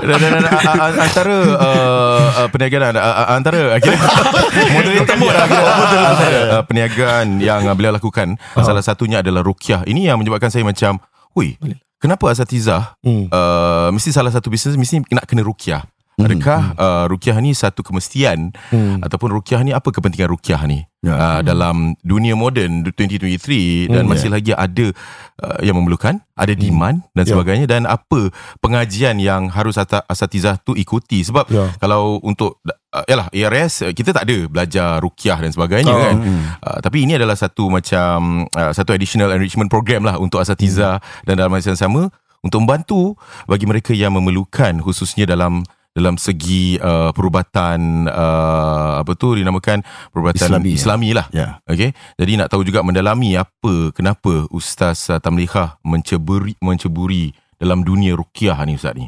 Dan, 0.05 0.17
dan, 0.21 0.31
dan, 0.37 0.45
a- 0.45 0.75
a- 0.77 0.97
antara 1.01 1.35
uh, 1.55 2.25
uh, 2.43 2.47
perniagaan 2.51 2.93
uh, 2.95 3.27
antara 3.31 3.59
akhirnya 3.73 3.99
moderator 4.75 5.15
uh, 5.17 6.63
perniagaan 6.65 7.39
yang 7.39 7.65
uh, 7.65 7.73
beliau 7.73 7.95
lakukan. 7.95 8.37
Salah 8.55 8.83
satunya 8.83 9.21
adalah 9.23 9.41
rukyah. 9.41 9.83
Ini 9.85 10.13
yang 10.13 10.17
menyebabkan 10.19 10.51
saya 10.51 10.61
macam, 10.61 10.99
"Hui, 11.33 11.57
kenapa 11.97 12.29
asatizah 12.29 12.97
Hmm. 13.01 13.29
uh, 13.29 13.89
mesti 13.89 14.11
salah 14.11 14.29
satu 14.29 14.49
bisnes 14.49 14.77
mesti 14.77 15.01
nak 15.09 15.25
kena 15.25 15.41
rukyah?" 15.41 15.85
Adakah 16.15 16.61
uh, 16.73 17.03
rukyah 17.11 17.35
ni 17.37 17.51
satu 17.51 17.83
kemestian 17.83 18.55
Hmm. 18.71 19.03
ataupun 19.03 19.27
rukyah 19.29 19.59
ni 19.61 19.75
apa 19.75 19.91
kepentingan 19.91 20.31
rukyah 20.31 20.63
ni 20.63 20.87
Ya. 21.03 21.11
uh, 21.13 21.41
dalam 21.43 21.93
dunia 22.01 22.33
moden 22.33 22.81
2023 22.81 23.91
dan 23.91 24.07
Hmm, 24.07 24.09
masih 24.09 24.31
lagi 24.31 24.49
ada 24.49 24.89
uh, 25.37 25.59
yang 25.59 25.75
memerlukan, 25.75 26.23
ada 26.33 26.53
demand 26.55 27.03
dan 27.11 27.27
Ya. 27.27 27.35
sebagainya 27.35 27.67
dan 27.67 27.83
apa 27.83 28.31
pengajian 28.57 29.19
yang 29.19 29.51
harus 29.51 29.75
asa- 29.75 30.07
asatizah 30.07 30.55
tu 30.57 30.71
ikuti 30.73 31.19
sebab 31.21 31.45
Ya. 31.45 31.75
kalau 31.77 32.23
untuk 32.23 32.63
uh, 32.63 33.03
yalah 33.05 33.27
ARS 33.29 33.83
uh, 33.83 33.91
kita 33.91 34.15
tak 34.15 34.23
ada 34.23 34.47
belajar 34.47 34.97
rukyah 34.97 35.37
dan 35.37 35.51
sebagainya 35.51 35.91
Oh, 35.91 35.99
kan 35.99 36.15
hmm. 36.15 36.41
uh, 36.63 36.79
tapi 36.79 37.03
ini 37.03 37.19
adalah 37.19 37.35
satu 37.35 37.67
macam 37.67 38.47
uh, 38.49 38.71
satu 38.71 38.95
additional 38.95 39.29
enrichment 39.29 39.67
program 39.67 40.01
lah 40.01 40.15
untuk 40.15 40.39
asatizah 40.39 41.03
dan 41.21 41.33
dalam 41.35 41.51
masa 41.51 41.75
yang 41.75 41.81
sama 41.81 42.07
untuk 42.39 42.63
membantu 42.63 43.19
bagi 43.45 43.67
mereka 43.67 43.91
yang 43.91 44.15
memerlukan 44.15 44.79
khususnya 44.79 45.27
dalam 45.27 45.61
dalam 45.95 46.19
segi 46.19 46.75
uh, 46.75 47.15
perubatan 47.15 48.03
uh, 48.11 48.99
apa 48.99 49.15
tu 49.15 49.31
dinamakan 49.31 49.79
perubatan 50.11 50.43
Islami, 50.51 50.69
Islami, 50.75 51.07
ya. 51.09 51.15
lah 51.15 51.25
Ya 51.31 51.47
Okey. 51.71 51.95
Jadi 52.19 52.31
nak 52.35 52.51
tahu 52.51 52.67
juga 52.67 52.83
mendalami 52.83 53.39
apa 53.39 53.95
kenapa 53.95 54.43
Ustaz 54.51 55.07
uh, 55.07 55.23
Tamliha 55.23 55.79
menceburi 55.87 56.59
menceburi 56.59 57.31
dalam 57.55 57.87
dunia 57.87 58.11
rukyah 58.11 58.59
ni 58.67 58.75
Ustaz 58.75 58.91
ni. 58.99 59.07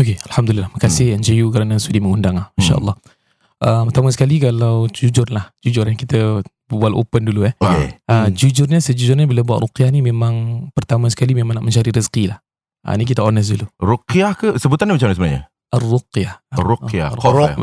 Okey, 0.00 0.16
Alhamdulillah. 0.32 0.72
Terima 0.72 0.80
kasih 0.80 1.06
Hmm. 1.12 1.20
NJU 1.20 1.46
kerana 1.52 1.74
sudi 1.76 2.00
mengundang. 2.00 2.40
ah. 2.40 2.48
InsyaAllah. 2.56 2.96
Uh, 3.58 3.82
pertama 3.90 4.08
sekali 4.08 4.40
kalau 4.40 4.88
jujur 4.88 5.28
lah. 5.28 5.50
Jujur 5.60 5.84
eh, 5.84 5.98
kita 5.98 6.40
berbual 6.70 6.96
open 6.96 7.28
dulu 7.28 7.44
eh. 7.44 7.54
Okay 7.60 8.00
Uh, 8.08 8.32
Jujurnya, 8.32 8.80
sejujurnya 8.80 9.28
bila 9.28 9.44
buat 9.44 9.60
ruqyah 9.60 9.92
ni 9.92 10.00
memang 10.00 10.68
pertama 10.72 11.12
sekali 11.12 11.36
memang 11.36 11.60
nak 11.60 11.68
mencari 11.68 11.92
rezeki 11.92 12.32
lah. 12.32 12.40
Uh, 12.86 12.96
ni 12.96 13.04
kita 13.04 13.20
honest 13.20 13.52
dulu. 13.52 13.68
Rukyah 13.76 14.32
ke 14.32 14.56
sebutannya 14.56 14.96
macam 14.96 15.12
mana 15.12 15.16
sebenarnya? 15.18 15.42
Ar-ruqyah. 15.68 16.34
Ruqyah. 16.56 17.08
Rukyah. 17.12 17.60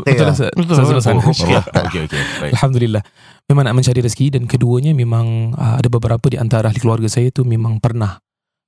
Okey 1.90 2.00
okey. 2.06 2.20
Baik. 2.40 2.50
Alhamdulillah. 2.54 3.02
Memang 3.46 3.62
nak 3.66 3.74
mencari 3.74 3.98
rezeki 3.98 4.38
dan 4.38 4.42
keduanya 4.46 4.90
memang 4.90 5.54
uh, 5.54 5.78
ada 5.78 5.86
beberapa 5.86 6.26
di 6.26 6.38
antara 6.38 6.70
ahli 6.70 6.78
keluarga 6.78 7.06
saya 7.06 7.30
tu 7.30 7.42
memang 7.42 7.78
pernah 7.78 8.18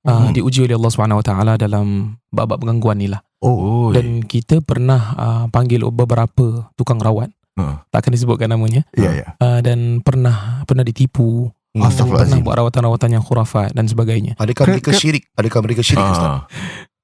uh, 0.03 0.27
Hmm. 0.27 0.31
diuji 0.31 0.63
oleh 0.63 0.75
Allah 0.75 0.91
Subhanahu 0.91 1.19
Wa 1.19 1.25
Taala 1.25 1.53
dalam 1.55 2.15
bab-bab 2.31 2.63
gangguan 2.63 2.99
ni 2.99 3.07
lah. 3.07 3.23
Oh 3.39 3.51
Oh. 3.51 3.87
Dan 3.91 4.23
kita 4.23 4.59
pernah 4.59 5.15
uh, 5.15 5.43
panggil 5.47 5.83
beberapa 5.87 6.67
tukang 6.75 6.99
rawat. 6.99 7.31
Ha. 7.55 7.83
Takkan 7.91 8.11
disebutkan 8.11 8.47
namanya. 8.47 8.87
Ya 8.95 9.11
ya 9.11 9.35
uh, 9.39 9.59
dan 9.59 9.99
pernah 9.99 10.63
pernah 10.63 10.83
ditipu, 10.83 11.51
Hmm. 11.69 11.85
Pernah 11.85 12.41
buat 12.41 12.55
rawatan-rawatan 12.57 13.13
yang 13.13 13.23
khurafat 13.23 13.77
dan 13.77 13.85
sebagainya. 13.85 14.33
Adakah 14.41 14.73
mereka 14.73 14.89
syirik? 14.89 15.29
Adakah 15.37 15.59
mereka 15.61 15.85
syirik 15.85 16.01
Ustaz? 16.01 16.49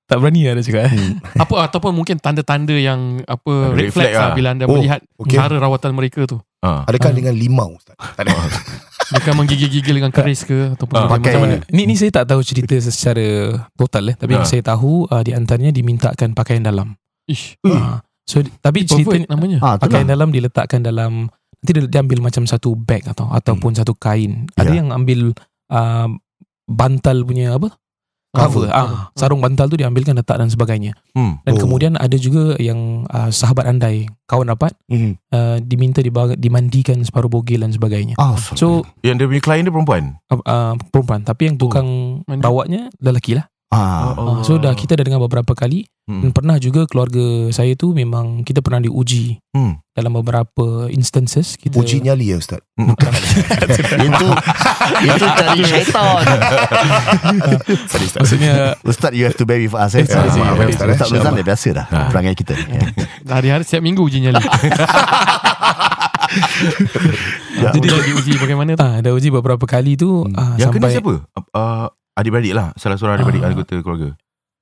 Tak 0.06 0.18
berani 0.18 0.46
ada 0.46 0.62
cakap. 0.62 0.86
Eh? 0.86 1.18
Apa 1.44 1.66
ataupun 1.66 1.90
mungkin 1.92 2.16
tanda-tanda 2.16 2.72
yang 2.72 3.22
apa 3.24 3.74
Red 3.74 3.80
red 3.80 3.90
flag 3.90 4.06
flag 4.06 4.14
lah 4.14 4.22
lah. 4.24 4.34
bila 4.34 4.48
anda 4.54 4.64
Oh, 4.64 4.76
melihat 4.76 5.02
okey. 5.18 5.34
cara 5.34 5.58
rawatan 5.58 5.92
mereka 5.92 6.26
tu. 6.26 6.38
Ah. 6.60 6.86
Adakah 6.86 7.10
Ah. 7.10 7.16
dengan 7.16 7.34
limau 7.34 7.74
Ustaz? 7.74 7.98
Tak 8.16 8.24
ada. 8.24 8.34
Mereka 9.08 9.30
menggigil-gigil 9.32 9.96
dengan 9.96 10.10
keris 10.10 10.42
ke 10.44 10.74
Ataupun 10.74 10.94
dia 10.96 11.06
pakai- 11.08 11.34
macam 11.34 11.42
mana 11.44 11.56
Ni 11.68 11.86
ni 11.86 11.94
saya 11.94 12.10
tak 12.12 12.26
tahu 12.28 12.42
cerita 12.42 12.74
secara 12.76 13.26
total 13.72 14.04
eh 14.08 14.16
tapi 14.16 14.32
Ha. 14.32 14.36
yang 14.36 14.48
saya 14.48 14.62
tahu 14.64 15.06
uh, 15.06 15.22
di 15.22 15.32
antaranya 15.32 15.70
dimintakan 15.70 16.34
pakaian 16.34 16.62
dalam. 16.62 16.94
Ish 17.24 17.58
Uh, 17.62 17.98
so 18.24 18.42
tapi 18.60 18.82
cerita 18.84 19.14
namanya 19.28 19.58
tu 19.58 19.66
pakaian 19.80 20.06
lah. 20.06 20.14
dalam 20.14 20.30
diletakkan 20.30 20.82
dalam 20.82 21.30
nanti 21.56 21.72
dia, 21.72 21.86
dia 21.88 22.00
ambil 22.00 22.20
macam 22.20 22.46
satu 22.46 22.74
bag 22.76 23.06
atau 23.08 23.26
ataupun 23.28 23.74
satu 23.74 23.94
kain. 23.94 24.46
Ada 24.54 24.70
Ya. 24.70 24.78
yang 24.82 24.90
ambil 24.92 25.34
uh, 25.70 26.10
bantal 26.64 27.22
punya 27.22 27.54
apa? 27.54 27.74
Cover. 28.36 28.68
Cover. 28.68 28.70
Ah, 28.70 29.10
sarung 29.14 29.40
bantal 29.40 29.66
tu 29.66 29.76
diambilkan 29.76 30.14
letak 30.14 30.36
dan 30.36 30.48
sebagainya. 30.48 30.94
Hmm. 31.12 31.40
Dan 31.42 31.56
Oh. 31.56 31.62
kemudian 31.62 31.96
ada 31.96 32.14
juga 32.16 32.54
yang 32.58 33.08
uh, 33.08 33.30
sahabat 33.30 33.66
andai, 33.66 34.06
kawan 34.26 34.48
rapat 34.48 34.76
Hmm. 34.86 35.16
uh, 35.30 35.58
diminta 35.60 36.00
dibaga, 36.00 36.36
dimandikan 36.36 37.00
separuh 37.00 37.28
bogil 37.28 37.60
dan 37.60 37.72
sebagainya. 37.72 38.16
Ah, 38.16 38.36
So 38.36 38.84
Yang 39.00 39.16
dia 39.18 39.28
punya 39.28 39.42
klien 39.42 39.64
dia 39.64 39.72
perempuan 39.72 40.04
uh, 40.26 40.36
uh, 40.38 40.74
perempuan 40.86 41.22
tapi 41.22 41.48
yang 41.48 41.56
tukang 41.56 41.88
mandi. 42.24 42.44
rawatnya 42.44 42.92
lelaki 43.00 43.36
lah. 43.36 43.48
Ah. 43.70 44.14
Uh, 44.14 44.40
so 44.42 44.58
dah 44.58 44.74
kita 44.74 44.94
dah 44.94 45.06
dengar 45.06 45.22
beberapa 45.22 45.54
kali 45.54 45.86
dan 46.06 46.30
hmm. 46.30 46.38
pernah 46.38 46.62
juga 46.62 46.86
keluarga 46.86 47.50
saya 47.50 47.74
tu 47.74 47.90
memang 47.90 48.46
kita 48.46 48.62
pernah 48.62 48.78
diuji 48.78 49.42
Hmm. 49.56 49.80
dalam 49.96 50.14
beberapa 50.14 50.86
instances 50.92 51.56
kita 51.56 51.80
Uji 51.80 52.04
nyali 52.04 52.30
ya 52.30 52.38
Ustaz 52.38 52.62
Hmm. 52.78 52.92
itu 54.12 54.28
itu 55.02 55.26
cari 55.26 55.62
syaitan. 55.64 56.22
Sorry, 57.90 58.06
Ustaz. 58.06 58.20
maksudnya 58.22 58.54
Ustaz 58.84 59.12
you 59.16 59.24
have 59.26 59.34
to 59.34 59.48
bear 59.48 59.58
with 59.58 59.74
us. 59.74 59.96
Eh. 59.96 60.04
Sorry, 60.06 60.30
sorry. 60.30 60.44
Ah, 60.44 60.54
Sorry, 60.54 60.72
Ustaz 60.76 60.88
Ustaz. 60.92 61.08
Ustaz 61.10 61.32
dah 61.34 61.46
biasa 61.48 61.68
dah. 61.74 61.86
Ah. 61.90 62.08
Perangai 62.12 62.36
kita. 62.36 62.54
Ya. 62.68 62.84
Hari-hari 63.26 63.64
setiap 63.64 63.82
minggu 63.82 64.04
uji 64.04 64.20
nyali 64.22 64.44
Jadi 67.56 67.78
dah 67.80 68.02
diuji 68.04 68.34
bagaimana 68.36 68.76
tu 68.76 68.84
ah 68.84 69.00
dah 69.00 69.12
uji 69.16 69.30
beberapa 69.32 69.64
kali 69.64 69.96
tu 69.96 70.28
ah, 70.36 70.54
Yang 70.60 70.70
kena 70.76 70.92
sampai 70.92 70.96
siapa? 71.00 71.14
Uh, 71.56 71.88
adik-beradik 72.16 72.52
lah 72.52 72.72
Salah 72.74 72.96
seorang 72.96 73.16
adik-beradik 73.18 73.42
Ah. 73.42 73.50
anggota 73.52 73.76
keluarga 73.78 74.10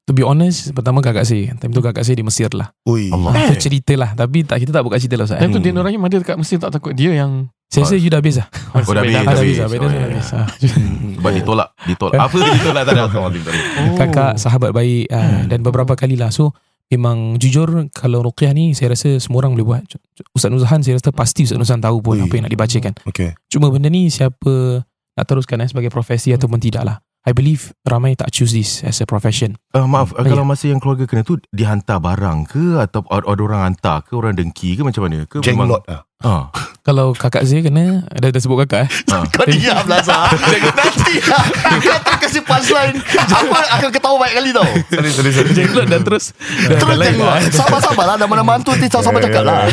to 0.04 0.12
be 0.12 0.20
honest 0.20 0.70
pertama 0.72 1.00
kakak 1.00 1.24
saya 1.24 1.56
time 1.56 1.72
tu 1.72 1.80
kakak 1.80 2.04
saya 2.04 2.14
di 2.14 2.22
Mesir 2.22 2.52
lah 2.52 2.76
Ui 2.84 3.08
Allah. 3.08 3.32
ah, 3.32 3.48
tu 3.50 3.62
cerita 3.62 3.96
lah 3.96 4.12
tapi 4.12 4.44
tak 4.44 4.60
kita 4.60 4.72
tak 4.72 4.84
buka 4.84 4.98
cerita 4.98 5.16
lah 5.16 5.24
Ustaz 5.24 5.40
Time 5.40 5.50
tu 5.50 5.60
eh. 5.60 5.64
Din 5.64 5.78
Rahim 5.78 6.02
ada 6.02 6.16
dekat 6.18 6.36
Mesir 6.36 6.58
tak 6.58 6.70
takut 6.70 6.92
Dia 6.92 7.16
yang 7.16 7.48
saya 7.72 7.88
rasa 7.88 7.96
you 7.96 8.06
dah 8.08 8.20
habis 8.20 8.36
lah 8.36 8.48
Oh, 8.70 8.84
dah 8.84 9.00
habis, 9.00 9.16
ah, 9.16 9.24
dah 9.24 9.34
habis. 9.34 9.56
dah 9.56 9.68
ya. 9.88 10.04
habis. 10.04 10.28
Sebab 11.16 11.32
ditolak 11.34 11.70
Ditolak 11.84 12.20
Apa 12.20 12.36
tu 12.36 12.50
ditolak 12.52 12.84
Tak 12.84 12.94
ada 12.94 13.04
ada. 13.08 13.32
oh. 13.32 13.96
kakak 13.96 14.32
sahabat 14.36 14.72
baik 14.72 15.08
ah, 15.08 15.24
Hmm. 15.24 15.48
dan 15.48 15.60
beberapa 15.62 15.94
kali 15.94 16.14
lah 16.14 16.30
so 16.30 16.52
memang 16.86 17.40
jujur 17.40 17.66
kalau 17.90 18.22
ruqyah 18.22 18.52
ni 18.52 18.76
saya 18.76 18.92
rasa 18.92 19.18
semua 19.18 19.40
orang 19.40 19.56
boleh 19.56 19.66
buat 19.68 19.82
Ustaz 20.30 20.52
Nuzahan 20.52 20.84
saya 20.84 21.00
rasa 21.00 21.10
pasti 21.10 21.42
Ustaz 21.44 21.56
Nuzahan 21.56 21.80
tahu 21.80 22.04
pun 22.04 22.14
Ui. 22.16 22.22
apa 22.22 22.34
yang 22.36 22.44
nak 22.46 22.54
dibacakan 22.54 22.94
Okay 23.08 23.34
Cuma 23.48 23.72
benda 23.72 23.88
ni 23.88 24.06
siapa 24.08 24.84
nak 25.14 25.26
teruskan 25.26 25.58
eh, 25.58 25.66
sebagai 25.66 25.88
profesi 25.88 26.30
ataupun 26.30 26.58
tidak 26.58 26.84
lah. 26.84 26.98
I 27.24 27.32
believe 27.32 27.72
ramai 27.88 28.20
tak 28.20 28.36
choose 28.36 28.52
this 28.52 28.84
as 28.84 29.00
a 29.00 29.08
profession. 29.08 29.56
Uh, 29.72 29.88
maaf, 29.88 30.12
uh, 30.12 30.28
Ya. 30.28 30.36
kalau 30.36 30.44
masa 30.44 30.68
yang 30.68 30.84
keluarga 30.84 31.08
kena 31.08 31.24
tu 31.24 31.40
dihantar 31.56 32.04
barang 32.04 32.52
ke 32.52 32.76
atau 32.78 33.00
ada 33.08 33.24
orang 33.32 33.64
hantar 33.64 34.04
ke 34.04 34.12
orang 34.12 34.36
dengki 34.36 34.76
ke 34.76 34.84
macam 34.84 35.08
mana? 35.08 35.24
Ke 35.24 35.40
Jenglot 35.40 35.88
lah 35.88 36.04
Ah. 36.24 36.48
Kalau 36.88 37.12
kakak 37.12 37.44
saya 37.44 37.60
kena, 37.60 38.08
dah, 38.08 38.32
dah 38.32 38.40
sebut 38.40 38.64
kakak 38.64 38.88
eh. 38.88 38.90
ah. 39.16 39.24
Kau 39.28 39.44
diam 39.44 39.84
lah 39.88 40.00
Zah 40.00 40.32
Nanti 40.72 41.20
lah 41.20 41.44
Kau 41.80 42.00
terkasih 42.00 42.44
punchline 42.44 42.96
Aku 43.28 43.52
akan 43.52 43.92
ketawa 43.92 44.16
banyak 44.20 44.36
kali 44.40 44.50
tau 44.56 44.68
Sorry 44.88 45.12
sorry 45.12 45.32
sorry 45.36 45.52
Jenglot 45.52 45.88
dan 45.88 46.00
terus 46.04 46.32
Terus 46.64 46.96
lah. 47.20 47.44
Sabar-sabar 47.52 48.06
lah 48.08 48.16
Nama-nama 48.16 48.56
hantu 48.56 48.72
Nanti 48.72 48.88
sabar-sabar 48.88 49.20
cakap 49.20 49.44
lah 49.44 49.68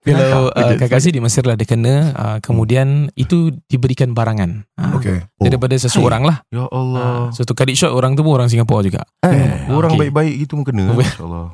Kalau 0.00 0.48
uh, 0.48 0.74
kakak 0.80 0.96
saya 0.96 1.12
di 1.12 1.20
Mesir 1.20 1.44
lah 1.44 1.60
dia 1.60 1.68
kena, 1.68 1.94
uh, 2.16 2.38
kemudian 2.40 3.12
itu 3.14 3.52
diberikan 3.68 4.16
barangan. 4.16 4.64
Uh, 4.80 4.96
Okay 4.96 5.28
Daripada 5.36 5.76
seseorang 5.76 6.24
lah. 6.24 6.40
Ya 6.48 6.64
Allah. 6.66 7.28
Uh, 7.28 7.36
so 7.36 7.44
to 7.44 7.52
cut 7.52 7.68
it 7.68 7.76
short, 7.76 7.92
orang 7.92 8.16
tu 8.16 8.24
pun 8.24 8.32
orang 8.32 8.48
Singapura 8.48 8.80
juga. 8.80 9.04
Eh, 9.20 9.68
Orang 9.68 9.92
okay. 9.94 10.08
baik-baik 10.08 10.34
gitu 10.40 10.56
pun 10.56 10.64
kena. 10.64 10.88
Okay. 10.92 11.04
Masya-Allah. 11.04 11.46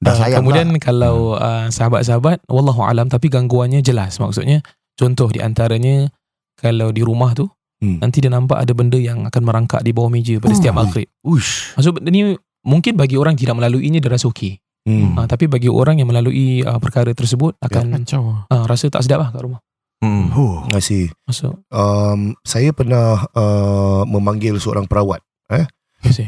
Dah 0.00 0.14
Uh, 0.24 0.30
kemudian 0.32 0.68
lah. 0.72 0.80
kalau 0.80 1.16
uh, 1.36 1.68
sahabat-sahabat, 1.68 2.40
wallahu 2.48 2.80
alam 2.80 3.12
tapi 3.12 3.28
gangguannya 3.28 3.84
jelas 3.84 4.16
maksudnya. 4.16 4.64
Contoh 4.96 5.28
di 5.28 5.44
antaranya 5.44 6.08
kalau 6.56 6.88
di 6.88 7.04
rumah 7.04 7.36
tu 7.36 7.46
Hmm. 7.78 8.02
nanti 8.02 8.18
dia 8.18 8.26
nampak 8.26 8.58
ada 8.58 8.74
benda 8.74 8.98
yang 8.98 9.22
akan 9.22 9.42
merangkak 9.46 9.86
di 9.86 9.94
bawah 9.94 10.10
meja 10.10 10.34
pada 10.42 10.50
setiap 10.50 10.74
Oh. 10.74 10.82
maghrib. 10.82 11.06
Uish. 11.22 11.78
Maksud 11.78 11.94
benda 11.94 12.10
ni 12.10 12.34
mungkin 12.66 12.98
bagi 12.98 13.14
orang 13.14 13.38
tidak 13.38 13.54
melaluinya 13.54 14.02
dia 14.02 14.10
rasa 14.10 14.26
okey. 14.26 14.58
Hmm. 14.88 15.20
Uh, 15.20 15.26
tapi 15.28 15.44
bagi 15.44 15.68
orang 15.68 16.00
yang 16.00 16.08
melalui 16.08 16.64
uh, 16.64 16.80
perkara 16.80 17.12
tersebut 17.12 17.60
akan 17.60 18.00
Kacau 18.00 18.48
uh, 18.48 18.64
rasa 18.64 18.88
tak 18.88 19.04
sedap 19.04 19.20
lah 19.20 19.28
kat 19.28 19.44
rumah. 19.44 19.60
Hmm. 19.98 20.30
Huh. 20.30 20.62
I 20.70 20.78
see 20.78 21.10
Maksud 21.26 21.58
um, 21.74 22.30
Saya 22.46 22.70
pernah 22.70 23.26
uh, 23.34 24.06
Memanggil 24.06 24.54
seorang 24.62 24.86
perawat 24.86 25.18
eh. 25.50 25.66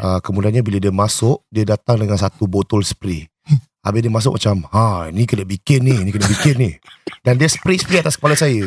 uh, 0.02 0.18
Kemudiannya 0.18 0.66
bila 0.66 0.82
dia 0.82 0.90
masuk 0.90 1.46
Dia 1.54 1.62
datang 1.62 2.02
dengan 2.02 2.18
satu 2.18 2.50
botol 2.50 2.82
spray 2.82 3.30
Habis 3.80 4.00
dia 4.04 4.12
masuk 4.12 4.36
macam 4.36 4.68
Ha 4.76 5.08
ni 5.08 5.24
kena 5.24 5.48
bikin 5.48 5.80
ni 5.80 5.96
Ni 6.04 6.12
kena 6.12 6.28
bikin 6.28 6.56
ni. 6.60 6.70
Dan 7.24 7.40
dia 7.40 7.48
spray-spray 7.48 8.00
atas 8.04 8.20
kepala 8.20 8.36
saya. 8.36 8.64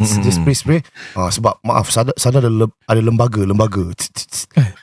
Dia 0.00 0.32
spray-spray. 0.32 0.80
Ha, 1.16 1.32
Sebab 1.32 1.60
maaf 1.64 1.88
Sana, 1.88 2.12
sana 2.16 2.40
ada, 2.40 2.52
lem, 2.52 2.68
ada 2.84 3.00
lembaga 3.00 3.40
Lembaga. 3.44 3.88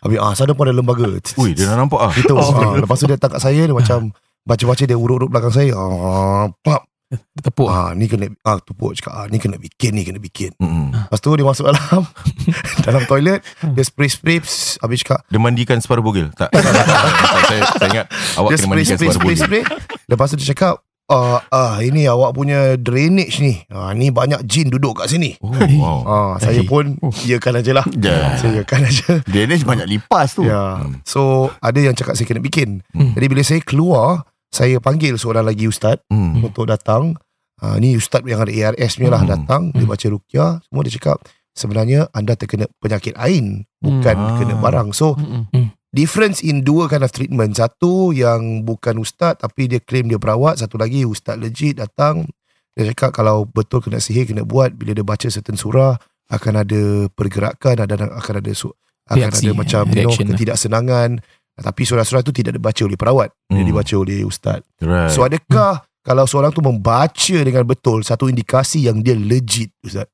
Habis 0.02 0.18
ah 0.18 0.34
sana 0.34 0.58
pun 0.58 0.66
ada 0.70 0.76
lembaga. 0.76 1.06
Ui, 1.38 1.54
dia 1.54 1.70
dah 1.70 1.78
nampak 1.78 2.02
ah. 2.02 2.14
Itu 2.14 2.34
ha, 2.34 2.78
Lepas 2.78 2.98
tu 3.02 3.06
dia 3.06 3.18
datang 3.18 3.38
kat 3.38 3.42
saya 3.42 3.62
Dia 3.66 3.74
macam 3.74 4.10
Baca-baca 4.42 4.84
dia 4.90 4.98
urut-urut 4.98 5.30
belakang 5.30 5.54
saya. 5.54 5.74
Ah, 5.78 6.50
Pap 6.66 6.91
tepuk. 7.46 7.68
ah, 7.68 7.92
Ni 7.92 8.06
kena 8.06 8.28
ah, 8.42 8.58
Tupuk 8.58 8.94
cakap 8.94 9.14
ah, 9.14 9.26
Ni 9.26 9.38
kena 9.38 9.56
bikin 9.56 9.92
Ni 9.92 10.02
kena 10.02 10.18
bikin 10.18 10.52
Hmm. 10.58 10.92
Lepas 10.92 11.18
tu 11.18 11.32
dia 11.32 11.44
masuk 11.44 11.66
dalam 11.66 12.02
Dalam 12.86 13.04
toilet 13.06 13.40
Dia 13.62 13.84
spray-spray 13.84 14.40
Habis 14.78 15.02
cakap 15.02 15.24
Dia 15.26 15.38
mandikan 15.38 15.78
separuh 15.78 16.02
bogel. 16.02 16.32
Tak. 16.32 16.50
tak, 16.50 16.62
tak, 16.62 16.74
tak, 16.74 16.86
tak. 16.86 17.44
saya, 17.46 17.62
saya 17.74 17.88
ingat 17.90 18.06
awak 18.36 18.50
Dia 18.50 18.56
kena 18.56 18.62
spray 18.62 18.70
mandikan 18.72 18.96
spray 18.96 19.10
separuh 19.10 19.16
spray 19.18 19.36
bogel. 19.36 19.44
spray 19.44 19.64
Lepas 20.08 20.28
tu 20.28 20.36
dia 20.36 20.48
cakap 20.50 20.76
ah, 21.08 21.40
ah, 21.48 21.76
Ini 21.80 22.02
awak 22.08 22.32
punya 22.32 22.60
drainage 22.76 23.38
ni 23.38 23.60
ah, 23.68 23.92
Ni 23.92 24.08
banyak 24.10 24.42
jin 24.44 24.68
duduk 24.68 25.00
kat 25.00 25.08
sini 25.08 25.36
Oh, 25.40 25.52
wow. 25.52 25.98
ah, 26.04 26.34
Saya 26.38 26.64
pun 26.64 26.96
Iyakan 27.22 27.60
aja 27.60 27.72
lah 27.74 27.86
Ya. 27.92 28.36
Saya 28.36 28.52
iyakan 28.58 28.82
aja 28.86 29.20
Dia 29.26 29.44
ni 29.44 29.60
banyak 29.60 29.88
lipas 29.90 30.34
tu 30.34 30.44
Ya. 30.44 30.80
So 31.04 31.52
ada 31.58 31.78
yang 31.78 31.94
cakap 31.94 32.14
saya 32.14 32.24
kena 32.26 32.40
bikin 32.40 32.84
Hmm. 32.92 33.12
Jadi 33.12 33.26
bila 33.26 33.42
saya 33.42 33.60
keluar 33.60 34.24
Saya 34.52 34.78
panggil 34.78 35.16
seorang 35.16 35.44
lagi 35.44 35.66
ustaz 35.66 36.04
Hmm. 36.08 36.44
Untuk 36.44 36.68
datang 36.68 37.16
ah, 37.58 37.76
Ni 37.76 37.96
ustaz 37.96 38.22
yang 38.24 38.40
ada 38.40 38.52
ARS 38.52 38.96
punya 38.96 39.10
lah 39.10 39.22
Hmm. 39.22 39.32
Datang 39.34 39.62
Dia 39.72 39.86
baca 39.86 40.08
rukyah 40.08 40.52
Semua 40.62 40.82
dia 40.84 40.94
cakap 40.94 41.18
Sebenarnya 41.52 42.08
anda 42.12 42.36
terkena 42.36 42.68
penyakit 42.78 43.16
ain 43.16 43.64
Bukan 43.78 44.12
Hmm. 44.14 44.36
kena 44.38 44.56
barang 44.58 44.90
So 44.92 45.16
Mm-mm. 45.16 45.72
difference 45.90 46.40
in 46.40 46.64
dua 46.64 46.88
kind 46.88 47.02
of 47.02 47.12
treatment. 47.12 47.52
Satu 47.54 48.12
yang 48.12 48.64
bukan 48.64 48.96
ustaz 48.98 49.36
tapi 49.38 49.68
dia 49.68 49.80
claim 49.80 50.08
dia 50.08 50.16
perawat. 50.16 50.56
Satu 50.58 50.80
lagi 50.80 51.04
ustaz 51.04 51.36
legit 51.36 51.76
datang. 51.76 52.24
Dia 52.72 52.88
cakap 52.88 53.12
kalau 53.14 53.44
betul 53.44 53.84
kena 53.84 54.00
sihir 54.00 54.24
kena 54.24 54.48
buat. 54.48 54.72
Bila 54.72 54.94
dia 54.94 55.04
baca 55.04 55.28
certain 55.28 55.60
surah 55.60 56.00
akan 56.32 56.54
ada 56.58 56.82
pergerakan 57.12 57.84
ada 57.84 58.08
akan 58.08 58.34
ada 58.40 58.52
su- 58.56 58.72
akan 59.04 59.20
Reaksi, 59.28 59.44
ada 59.44 59.52
macam 59.52 59.84
you 59.84 59.92
know, 59.92 60.00
reaction 60.08 60.26
lah. 60.32 60.40
Tapi 61.64 61.82
surah-surah 61.82 62.22
tu 62.22 62.30
tidak 62.30 62.54
dibaca 62.54 62.82
oleh 62.82 62.96
perawat. 62.96 63.30
Dia 63.46 63.58
Hmm. 63.58 63.68
dibaca 63.68 63.94
oleh 63.96 64.22
ustaz. 64.22 64.62
Right. 64.78 65.10
So 65.10 65.22
adakah 65.22 65.80
kalau 66.02 66.26
seorang 66.26 66.50
tu 66.50 66.60
membaca 66.60 67.14
dengan 67.38 67.64
betul 67.64 68.02
satu 68.02 68.26
indikasi 68.26 68.84
yang 68.84 69.00
dia 69.00 69.14
legit 69.14 69.70
ustaz? 69.80 70.10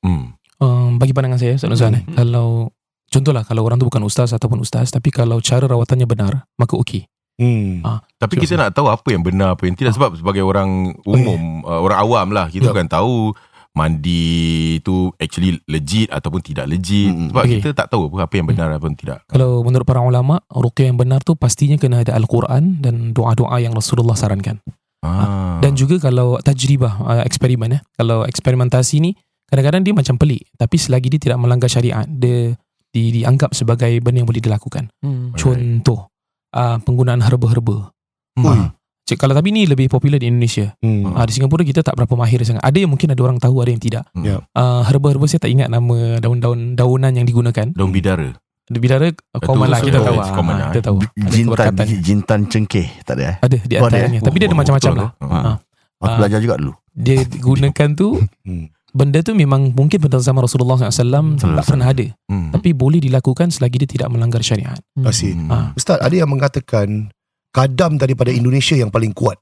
Hmm. 0.00 0.34
Um, 0.56 0.94
bagi 0.94 1.10
pandangan 1.10 1.36
saya 1.36 1.54
Ustaz 1.54 1.66
Nuzhan 1.66 1.92
eh, 1.92 2.02
Hmm. 2.04 2.14
kalau 2.14 2.70
contohlah 3.08 3.42
kalau 3.42 3.62
orang 3.62 3.76
tu 3.76 3.84
bukan 3.84 4.02
ustaz 4.02 4.30
ataupun 4.30 4.58
ustaz 4.58 4.88
tapi 4.88 5.10
kalau 5.10 5.38
cara 5.38 5.66
rawatannya 5.66 6.06
benar 6.06 6.46
maka 6.54 6.74
okey. 6.76 7.02
Hmm. 7.34 7.82
Ah. 7.82 7.98
Tapi 8.16 8.38
kita 8.38 8.54
nak 8.54 8.70
tahu 8.70 8.86
apa 8.86 9.08
yang 9.08 9.20
benar 9.20 9.54
apa 9.54 9.64
yang 9.64 9.74
tidak 9.74 9.92
sebab 9.92 10.14
sebagai 10.14 10.40
orang 10.40 10.94
umum 11.02 11.64
uh, 11.64 11.80
orang 11.80 11.98
awam 11.98 12.26
lah 12.30 12.46
kita 12.46 12.70
Ya. 12.70 12.76
kan 12.76 12.86
tahu 12.86 13.34
mandi 13.72 14.76
tu 14.84 15.08
actually 15.16 15.56
legit 15.64 16.12
ataupun 16.12 16.44
tidak 16.44 16.68
legit 16.68 17.08
Mm-mm. 17.08 17.32
sebab 17.32 17.42
Okay. 17.48 17.58
kita 17.60 17.70
tak 17.72 17.88
tahu 17.88 18.12
apa 18.12 18.28
apa 18.28 18.34
yang 18.36 18.46
benar 18.48 18.68
apa 18.76 18.84
yang 18.84 18.98
tidak. 19.00 19.18
Kalau 19.32 19.64
menurut 19.64 19.88
para 19.88 20.04
ulama 20.04 20.44
ruqyah 20.52 20.92
yang 20.92 21.00
benar 21.00 21.24
tu 21.24 21.32
pastinya 21.32 21.80
kena 21.80 22.04
ada 22.04 22.12
al-Quran 22.12 22.84
dan 22.84 23.16
doa-doa 23.16 23.56
yang 23.64 23.72
Rasulullah 23.72 24.12
sarankan. 24.12 24.60
Ah. 25.02 25.58
Dan 25.58 25.74
juga 25.74 25.98
kalau 25.98 26.38
tajribah 26.38 27.00
uh, 27.02 27.22
eksperimen 27.26 27.74
eh. 27.74 27.82
Kalau 27.96 28.22
eksperimentasi 28.28 29.02
ni 29.02 29.10
kadang-kadang 29.48 29.82
dia 29.82 29.94
macam 29.96 30.14
pelik 30.20 30.48
tapi 30.54 30.76
selagi 30.76 31.08
dia 31.16 31.20
tidak 31.32 31.38
melanggar 31.40 31.68
syariat 31.68 32.06
dia 32.06 32.54
di, 32.92 33.02
dianggap 33.20 33.56
sebagai 33.56 33.90
benda 34.04 34.20
yang 34.20 34.28
boleh 34.28 34.44
dilakukan. 34.44 34.92
Hmm. 35.00 35.32
Contoh 35.32 36.12
uh, 36.52 36.76
penggunaan 36.84 37.24
herba-herba. 37.24 37.88
Hmm. 38.36 38.44
Ah. 38.44 38.68
Cik, 39.02 39.18
kalau 39.18 39.34
tapi 39.34 39.50
ni 39.50 39.66
lebih 39.66 39.90
popular 39.90 40.16
di 40.16 40.30
Indonesia. 40.30 40.70
Hmm. 40.78 41.10
Ah, 41.12 41.26
di 41.26 41.34
Singapura 41.34 41.66
kita 41.66 41.82
tak 41.82 41.98
berapa 41.98 42.14
mahir 42.14 42.38
sangat. 42.42 42.62
Ada 42.62 42.86
yang 42.86 42.90
mungkin 42.90 43.10
ada 43.10 43.18
orang 43.20 43.36
tahu, 43.36 43.58
ada 43.58 43.70
yang 43.70 43.82
tidak. 43.82 44.06
Hmm. 44.14 44.22
Ya. 44.22 44.36
Uh, 44.54 44.86
herba-herba 44.86 45.26
saya 45.26 45.42
tak 45.42 45.50
ingat 45.50 45.66
nama 45.66 46.22
daun-daun 46.22 46.78
daunan 46.78 47.10
yang 47.10 47.26
digunakan. 47.26 47.66
Daun 47.74 47.90
bidara. 47.90 48.30
Bidara 48.70 49.10
common 49.42 49.68
lah 49.68 49.82
kita 49.82 49.98
so- 49.98 50.06
tahu. 50.06 50.16
it's 50.16 50.30
ah, 50.30 50.36
common 50.38 50.54
lah, 50.54 50.68
kita 50.70 50.82
tahu. 50.86 50.98
Ada 51.02 51.28
Jintan. 51.28 51.86
Jintan 51.98 52.40
cengkeh 52.46 52.88
Tak 53.02 53.14
ada 53.18 53.22
eh 53.26 53.36
Ada 53.42 53.56
di 53.58 53.74
Oh, 53.74 53.84
ada, 53.84 53.84
antaranya. 53.90 54.18
eh? 54.18 54.22
Tapi 54.22 54.36
dia 54.38 54.46
ada 54.46 54.54
Oh, 54.54 54.60
macam-macam 54.62 54.92
lah. 54.94 55.08
ha. 55.18 55.26
Ah. 55.26 55.56
Aku 55.98 56.06
Ah. 56.08 56.16
belajar 56.16 56.38
juga 56.40 56.54
dulu 56.56 56.72
Dia 56.94 57.16
gunakan 57.26 57.88
tu 57.92 58.08
Hmm. 58.46 58.70
benda 58.92 59.18
tu 59.20 59.34
memang 59.34 59.74
mungkin 59.74 59.98
pada 59.98 60.16
zaman 60.20 60.40
Rasulullah 60.40 60.78
SAW 60.78 61.36
tak 61.36 61.66
pernah 61.66 61.88
ada. 61.90 62.06
Hmm. 62.30 62.54
Tapi 62.54 62.70
boleh 62.72 63.02
dilakukan 63.02 63.50
selagi 63.50 63.82
dia 63.82 63.88
tidak 63.90 64.08
melanggar 64.08 64.40
syariat. 64.40 64.78
Asyik. 64.96 65.34
Hmm. 65.34 65.50
Ah. 65.50 65.66
Ustaz, 65.74 65.98
ada 65.98 66.14
yang 66.14 66.30
mengatakan 66.30 67.10
kadam 67.52 68.00
daripada 68.00 68.32
Indonesia 68.32 68.74
yang 68.74 68.88
paling 68.88 69.12
kuat. 69.12 69.36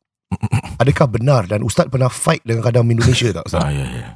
Adakah 0.79 1.07
benar 1.11 1.43
dan 1.51 1.63
Ustaz 1.67 1.91
pernah 1.91 2.11
fight 2.11 2.43
dengan 2.47 2.63
kadam 2.63 2.87
Indonesia 2.87 3.31
tak 3.35 3.47
Ustaz? 3.51 3.63
Ah, 3.67 3.71
ya, 3.71 3.87
ya. 3.87 4.15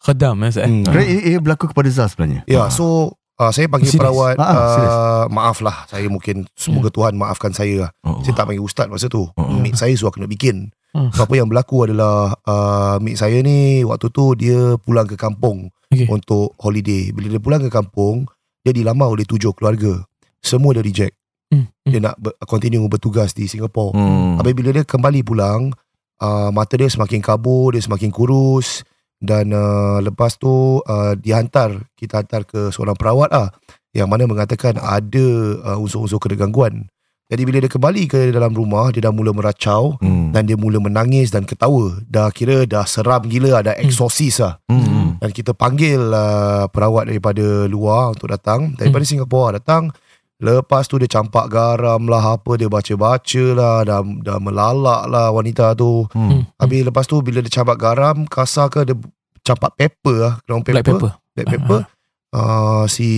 Khadam 0.00 0.44
eh, 0.44 0.50
Ustaz. 0.52 0.66
Hmm. 0.68 0.84
Kerana 0.84 1.04
ia, 1.08 1.20
ia 1.36 1.38
berlaku 1.40 1.72
kepada 1.72 1.88
Zah 1.88 2.08
sebenarnya. 2.08 2.44
Ya, 2.44 2.68
so 2.68 3.16
uh, 3.40 3.50
saya 3.54 3.66
panggil 3.70 3.88
Serius? 3.88 4.02
perawat 4.02 4.36
Ah, 4.36 4.44
ah, 4.44 4.68
serius. 4.74 4.92
uh, 4.94 5.24
maaf 5.32 5.58
lah 5.64 5.76
saya 5.88 6.06
mungkin 6.10 6.44
semoga 6.54 6.88
Tuhan 6.92 7.16
maafkan 7.16 7.52
saya 7.56 7.88
lah. 7.88 7.90
Oh. 8.04 8.20
Saya 8.22 8.34
tak 8.36 8.50
panggil 8.52 8.62
ustaz 8.64 8.86
masa 8.92 9.08
tu. 9.08 9.24
Oh. 9.24 9.48
Mate 9.56 9.78
saya 9.78 9.94
suruh 9.96 10.12
kena 10.12 10.28
bikin. 10.28 10.72
So, 11.14 11.28
apa 11.28 11.36
yang 11.36 11.46
berlaku 11.46 11.86
adalah 11.86 12.34
uh, 12.42 12.96
mate 12.98 13.20
saya 13.20 13.38
ni 13.44 13.86
waktu 13.86 14.08
tu 14.10 14.34
dia 14.34 14.74
pulang 14.82 15.06
ke 15.06 15.14
kampung 15.14 15.70
Okey. 15.92 16.08
untuk 16.10 16.54
holiday. 16.58 17.14
Bila 17.14 17.38
dia 17.38 17.42
pulang 17.42 17.62
ke 17.62 17.70
kampung, 17.70 18.26
dia 18.66 18.74
dilamar 18.74 19.06
oleh 19.10 19.22
tujuh 19.22 19.54
keluarga. 19.54 20.02
Semua 20.42 20.74
dia 20.74 20.82
reject. 20.82 21.17
Hmm. 21.48 21.66
Dia 21.88 22.00
nak 22.04 22.16
ber- 22.20 22.36
continue 22.44 22.84
bertugas 22.86 23.32
di 23.32 23.48
Singapore. 23.48 23.96
Hmm. 23.96 24.36
Habis 24.36 24.52
bila 24.52 24.70
dia 24.76 24.84
kembali 24.84 25.24
pulang, 25.24 25.72
uh, 26.20 26.50
mata 26.52 26.76
dia 26.76 26.92
semakin 26.92 27.24
kabur, 27.24 27.72
dia 27.72 27.80
semakin 27.80 28.12
kurus 28.12 28.84
dan 29.18 29.50
uh, 29.50 29.98
lepas 29.98 30.36
tu 30.36 30.78
uh, 30.78 31.12
dihantar, 31.16 31.88
kita 31.96 32.22
hantar 32.22 32.44
ke 32.44 32.68
seorang 32.70 32.94
perawat 32.94 33.32
lah 33.32 33.48
yang 33.96 34.06
mana 34.06 34.28
mengatakan 34.28 34.76
ada 34.78 35.26
uh, 35.64 35.78
unsur-unsur 35.80 36.20
kena 36.20 36.36
gangguan. 36.36 36.86
Jadi 37.28 37.44
bila 37.44 37.60
dia 37.60 37.68
kembali 37.68 38.08
ke 38.08 38.32
dalam 38.32 38.56
rumah, 38.56 38.88
dia 38.88 39.04
dah 39.04 39.12
mula 39.12 39.36
meracau 39.36 40.00
Hmm. 40.00 40.32
dan 40.32 40.48
dia 40.48 40.56
mula 40.56 40.80
menangis 40.80 41.28
dan 41.28 41.44
ketawa. 41.44 42.00
Dah 42.08 42.32
kira 42.32 42.64
dah 42.64 42.88
seram 42.88 43.20
gila, 43.28 43.60
ada 43.60 43.76
eksorsis 43.76 44.40
lah. 44.40 44.56
Hmm. 44.68 45.20
Dan 45.20 45.28
kita 45.36 45.52
panggil 45.52 46.00
uh, 46.08 46.72
perawat 46.72 47.12
daripada 47.12 47.68
luar 47.68 48.16
untuk 48.16 48.32
datang. 48.32 48.72
Daripada 48.80 49.04
hmm. 49.04 49.12
Singapura 49.12 49.60
datang. 49.60 49.92
Lepas 50.38 50.86
tu 50.86 51.02
dia 51.02 51.10
campak 51.10 51.50
garam 51.50 52.06
lah 52.06 52.38
apa. 52.38 52.54
Dia 52.54 52.70
baca-baca 52.70 53.44
lah. 53.58 53.76
Dah, 53.82 54.00
dah 54.02 54.38
melalak 54.38 55.10
lah 55.10 55.34
wanita 55.34 55.74
tu. 55.74 56.06
Hmm. 56.14 56.46
Habis 56.62 56.86
lepas 56.86 57.04
tu 57.10 57.18
bila 57.20 57.42
dia 57.42 57.50
campak 57.50 57.78
garam. 57.78 58.22
Kasar 58.26 58.70
ke 58.70 58.86
dia 58.86 58.94
campak 59.42 59.74
pepper 59.74 60.16
lah. 60.16 60.34
Ground 60.46 60.62
pepper. 60.62 60.78
Black 60.78 60.86
pepper. 60.86 61.10
Black 61.34 61.48
pepper. 61.50 61.80
Uh, 62.28 62.84
si 62.86 63.08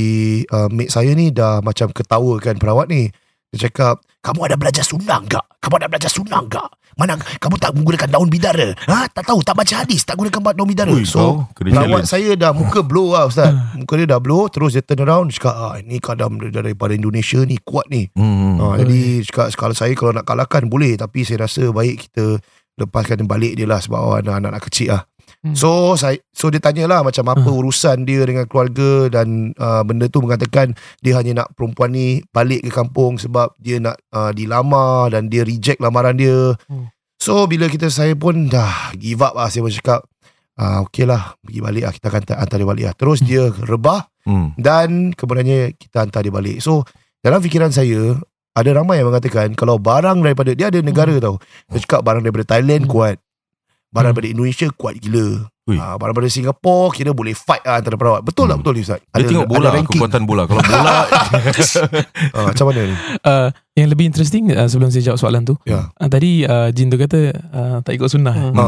uh, 0.55 0.71
mate 0.71 0.95
saya 0.95 1.11
ni 1.12 1.35
dah 1.35 1.61
macam 1.61 1.93
ketawakan 1.93 2.57
perawat 2.57 2.89
ni. 2.89 3.12
Dia 3.50 3.67
cakap, 3.67 3.99
kamu 4.23 4.47
ada 4.47 4.55
belajar 4.55 4.87
sunang 4.87 5.27
tak? 5.27 5.43
Kamu 5.59 5.75
ada 5.83 5.91
belajar 5.91 6.07
sunang 6.07 6.47
tak? 6.47 6.71
Mana 7.00 7.16
kamu 7.16 7.57
tak 7.57 7.73
menggunakan 7.73 8.09
daun 8.12 8.28
bidara? 8.28 8.76
Ha? 8.85 9.09
Tak 9.09 9.25
tahu, 9.25 9.40
tak 9.40 9.57
baca 9.57 9.75
hadis, 9.80 10.04
tak 10.04 10.21
gunakan 10.21 10.52
daun 10.52 10.69
bidara. 10.69 10.92
Ui, 10.92 11.09
so, 11.09 11.49
challenge. 11.57 12.04
saya 12.04 12.37
dah 12.37 12.52
muka 12.52 12.85
blow 12.85 13.16
lah 13.16 13.30
Ustaz 13.30 13.54
Muka 13.73 13.95
dia 13.97 14.04
dah 14.04 14.19
blow 14.19 14.50
Terus 14.50 14.75
dia 14.75 14.83
turn 14.83 15.07
around 15.07 15.30
Dia 15.30 15.38
cakap 15.38 15.54
ah, 15.54 15.75
Ini 15.78 15.97
kadam 16.02 16.37
daripada 16.42 16.92
Indonesia 16.92 17.38
ni 17.47 17.57
Kuat 17.62 17.87
ni 17.87 18.11
Hmm. 18.12 18.59
ha, 18.59 18.75
Jadi 18.76 19.23
cakap 19.25 19.54
Kalau 19.54 19.73
saya 19.73 19.95
kalau 19.95 20.11
nak 20.11 20.26
kalahkan 20.26 20.66
Boleh 20.66 20.99
Tapi 20.99 21.23
saya 21.23 21.47
rasa 21.47 21.71
baik 21.71 22.11
kita 22.11 22.42
Lepaskan 22.76 23.25
balik 23.25 23.54
dia 23.54 23.71
lah 23.71 23.78
Sebab 23.78 23.97
awak 23.97 24.19
ada 24.26 24.42
anak-anak 24.42 24.66
kecil 24.66 24.90
lah 24.92 25.07
Hmm. 25.40 25.54
So 25.54 25.94
saya 25.94 26.18
so 26.30 26.49
dia 26.49 26.58
tanyalah 26.58 27.00
macam 27.00 27.25
apa 27.26 27.42
Hmm. 27.42 27.58
urusan 27.58 28.04
dia 28.04 28.22
dengan 28.22 28.44
keluarga 28.44 29.08
dan 29.08 29.54
uh, 29.54 29.82
benda 29.82 30.06
tu 30.06 30.20
mengatakan 30.20 30.72
dia 30.99 31.16
hanya 31.16 31.42
nak 31.42 31.54
perempuan 31.54 31.90
ni 31.90 32.20
balik 32.30 32.62
ke 32.62 32.70
kampung 32.70 33.16
sebab 33.16 33.54
dia 33.56 33.78
nak 33.78 33.96
uh, 34.10 34.30
dilamar 34.30 35.10
dan 35.10 35.26
dia 35.26 35.43
reject 35.43 35.78
lamaran 35.78 36.14
dia. 36.14 36.54
Hmm. 36.66 36.90
So 37.16 37.45
bila 37.45 37.66
kita 37.66 37.88
saya 37.88 38.12
pun 38.14 38.49
dah 38.49 38.93
give 38.95 39.21
up 39.21 39.34
lah 39.34 39.47
saya 39.47 39.60
pun 39.60 39.73
cakap 39.73 40.00
ah 40.56 40.84
okey 40.84 41.04
lah 41.04 41.36
pergi 41.40 41.60
balik 41.60 41.82
lah 41.84 41.93
kita 41.93 42.06
akan 42.08 42.23
hantar, 42.36 42.56
dia 42.56 42.69
balik 42.69 42.84
lah. 42.84 42.95
Terus 42.95 43.19
dia 43.21 43.43
rebah 43.64 44.08
Hmm. 44.21 44.52
dan 44.54 45.16
kemudiannya 45.16 45.73
kita 45.75 46.04
hantar 46.04 46.21
dia 46.21 46.28
balik. 46.28 46.60
So 46.60 46.84
dalam 47.21 47.40
fikiran 47.40 47.69
saya 47.69 48.16
ada 48.50 48.71
ramai 48.75 49.00
yang 49.00 49.08
mengatakan 49.08 49.54
kalau 49.54 49.78
barang 49.78 50.21
daripada 50.21 50.52
dia 50.52 50.69
ada 50.69 50.80
negara 50.80 51.16
tau. 51.16 51.40
Dia 51.69 51.80
cakap 51.80 52.02
barang 52.02 52.21
daripada 52.21 52.45
Thailand 52.45 52.84
Hmm. 52.84 52.93
kuat. 52.93 53.16
Barang 53.91 54.11
Hmm. 54.11 54.17
daripada 54.17 54.29
Indonesia 54.29 54.67
kuat 54.71 54.95
gila. 54.97 55.50
Ha, 55.71 55.95
barang 55.95 56.11
daripada 56.11 56.26
Singapura 56.29 56.91
kira 56.91 57.11
boleh 57.11 57.31
fight 57.31 57.63
lah 57.63 57.79
antara 57.79 57.95
perawat. 57.95 58.23
Betul 58.23 58.47
tak 58.47 58.55
Hmm. 58.55 58.63
betul 58.63 58.75
ni 58.75 58.83
Ustaz? 58.83 58.99
Dia 59.05 59.23
tengok 59.25 59.47
bola, 59.47 59.69
ranking. 59.71 59.99
kekuatan 59.99 60.23
bola. 60.25 60.43
Kalau 60.45 60.63
bola, 60.63 60.95
Ha, 61.07 62.39
macam 62.49 62.65
mana 62.67 62.81
ni? 62.85 62.95
Uh, 63.21 63.49
yang 63.75 63.89
lebih 63.89 64.05
interesting 64.05 64.50
uh, 64.50 64.67
sebelum 64.67 64.91
saya 64.91 65.03
jawab 65.05 65.19
soalan 65.19 65.43
tu. 65.45 65.55
Ya. 65.63 65.91
Uh, 65.93 66.07
tadi 66.07 66.43
uh, 66.43 66.71
Jin 66.71 66.87
tu 66.87 66.97
kata 66.97 67.19
uh, 67.50 67.76
tak 67.81 67.95
ikut 67.95 68.07
sunnah. 68.07 68.35
Hmm. 68.35 68.55
Ha. 68.55 68.65